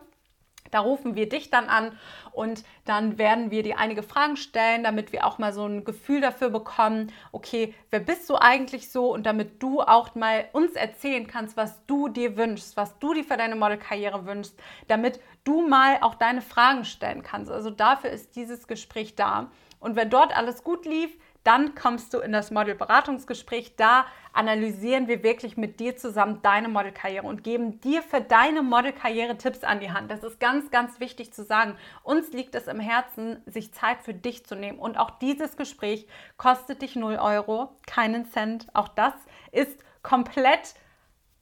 Da 0.72 0.80
rufen 0.80 1.16
wir 1.16 1.30
dich 1.30 1.50
dann 1.50 1.70
an 1.70 1.98
und 2.32 2.64
dann 2.86 3.18
werden 3.18 3.52
wir 3.52 3.64
dir 3.64 3.78
einige 3.78 4.04
Fragen 4.04 4.36
stellen, 4.36 4.84
damit 4.84 5.12
wir 5.12 5.26
auch 5.26 5.38
mal 5.38 5.54
so 5.54 5.66
ein 5.66 5.86
Gefühl 5.86 6.22
dafür 6.22 6.50
bekommen, 6.50 7.12
okay, 7.32 7.74
wer 7.92 8.00
bist 8.00 8.30
du 8.30 8.36
eigentlich 8.36 8.92
so 8.92 9.14
und 9.14 9.26
damit 9.26 9.62
du 9.62 9.82
auch 9.82 10.16
mal 10.16 10.46
uns 10.54 10.74
erzählen 10.74 11.28
kannst, 11.28 11.56
was 11.56 11.86
du 11.86 12.08
dir 12.08 12.38
wünschst, 12.38 12.78
was 12.78 12.98
du 13.00 13.14
dir 13.14 13.24
für 13.24 13.38
deine 13.38 13.56
Modelkarriere 13.56 14.26
wünschst, 14.26 14.60
damit 14.88 15.20
du 15.44 15.68
mal 15.68 15.98
auch 16.02 16.16
deine 16.16 16.42
Fragen 16.42 16.86
stellen 16.86 17.24
kannst. 17.24 17.52
Also 17.52 17.70
dafür 17.70 18.10
ist 18.10 18.36
dieses 18.36 18.68
Gespräch 18.68 19.16
da. 19.16 19.50
Und 19.80 19.96
wenn 19.96 20.10
dort 20.10 20.36
alles 20.36 20.64
gut 20.64 20.86
lief, 20.86 21.16
dann 21.46 21.76
kommst 21.76 22.14
du 22.14 22.20
in 22.20 22.32
das 22.32 22.50
Modelberatungsgespräch. 22.50 23.76
Da 23.78 24.06
analysieren 24.34 25.08
wir 25.08 25.24
wirklich 25.24 25.58
mit 25.58 25.80
dir 25.80 25.96
zusammen 25.96 26.40
deine 26.42 26.68
Modelkarriere 26.68 27.26
und 27.26 27.44
geben 27.44 27.80
dir 27.82 28.02
für 28.02 28.20
deine 28.20 28.64
Modelkarriere 28.64 29.38
Tipps 29.38 29.64
an 29.64 29.80
die 29.80 29.92
Hand. 29.92 30.10
Das 30.10 30.24
ist 30.24 30.40
ganz, 30.40 30.72
ganz 30.72 31.00
wichtig 31.00 31.34
zu 31.34 31.44
sagen. 31.44 31.78
Uns 32.04 32.32
liegt 32.34 32.56
es 32.56 32.68
im 32.68 32.80
Herzen, 32.80 33.44
sich 33.46 33.74
Zeit 33.74 34.02
für 34.02 34.14
dich 34.14 34.46
zu 34.46 34.56
nehmen. 34.56 34.80
Und 34.80 34.98
auch 34.98 35.12
dieses 35.12 35.56
Gespräch 35.56 36.08
kostet 36.38 36.82
dich 36.82 36.96
0 36.96 37.18
Euro, 37.18 37.78
keinen 37.86 38.26
Cent. 38.26 38.68
Auch 38.74 38.88
das 38.88 39.14
ist 39.52 39.78
komplett 40.02 40.74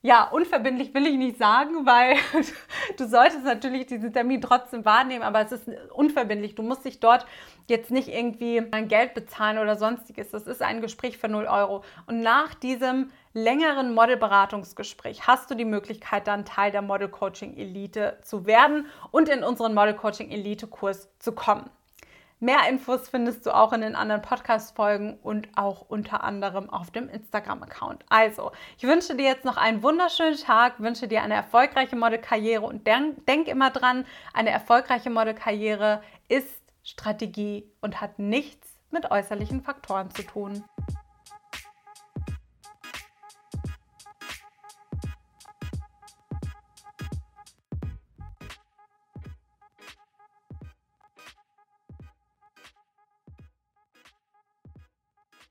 ja, 0.06 0.26
unverbindlich 0.26 0.94
will 0.94 1.08
ich 1.08 1.16
nicht 1.16 1.38
sagen, 1.38 1.86
weil 1.86 2.18
du 2.98 3.08
solltest 3.08 3.46
natürlich 3.46 3.86
diesen 3.86 4.12
Termin 4.12 4.42
trotzdem 4.42 4.84
wahrnehmen, 4.84 5.24
aber 5.24 5.40
es 5.40 5.54
ist 5.54 5.70
unverbindlich. 5.94 6.56
Du 6.56 6.62
musst 6.62 6.84
dich 6.84 7.00
dort 7.00 7.26
jetzt 7.68 7.92
nicht 7.92 8.08
irgendwie 8.08 8.62
ein 8.72 8.88
Geld 8.88 9.14
bezahlen 9.14 9.58
oder 9.58 9.76
sonstiges. 9.76 10.32
Das 10.32 10.48
ist 10.48 10.62
ein 10.62 10.82
Gespräch 10.82 11.18
für 11.18 11.30
0 11.30 11.46
Euro. 11.46 11.84
Und 12.08 12.22
nach 12.22 12.54
diesem 12.54 13.12
längeren 13.34 13.94
Modelberatungsgespräch 13.94 15.28
hast 15.28 15.50
du 15.50 15.56
die 15.56 15.66
Möglichkeit, 15.66 16.28
dann 16.28 16.46
Teil 16.46 16.72
der 16.72 16.82
Model 16.82 17.10
Coaching 17.10 17.58
Elite 17.58 18.18
zu 18.22 18.46
werden 18.46 18.88
und 19.12 19.30
in 19.30 19.44
unseren 19.44 19.74
Model 19.74 19.96
Coaching 19.96 20.30
Elite 20.30 20.68
Kurs 20.68 21.10
zu 21.20 21.32
kommen. 21.32 21.70
Mehr 22.44 22.68
Infos 22.68 23.08
findest 23.08 23.46
du 23.46 23.56
auch 23.56 23.72
in 23.72 23.80
den 23.80 23.96
anderen 23.96 24.22
Podcast-Folgen 24.22 25.18
und 25.24 25.48
auch 25.56 25.86
unter 25.88 26.26
anderem 26.26 26.70
auf 26.70 26.92
dem 26.92 27.08
Instagram-Account. 27.08 28.04
Also, 28.10 28.52
ich 28.78 28.84
wünsche 28.84 29.16
dir 29.16 29.24
jetzt 29.24 29.46
noch 29.46 29.56
einen 29.56 29.82
wunderschönen 29.82 30.36
Tag, 30.36 30.82
wünsche 30.82 31.08
dir 31.08 31.24
eine 31.24 31.36
erfolgreiche 31.36 31.96
Modelkarriere 31.96 32.66
und 32.66 32.86
denk, 32.86 33.26
denk 33.28 33.48
immer 33.48 33.70
dran, 33.70 34.06
eine 34.34 34.50
erfolgreiche 34.50 35.10
Modelkarriere 35.10 36.02
ist 36.28 36.63
Strategie 36.84 37.72
und 37.82 38.02
hat 38.02 38.20
nichts 38.20 38.70
mit 38.92 39.10
äußerlichen 39.10 39.62
Faktoren 39.62 40.12
zu 40.12 40.24
tun. 40.24 40.64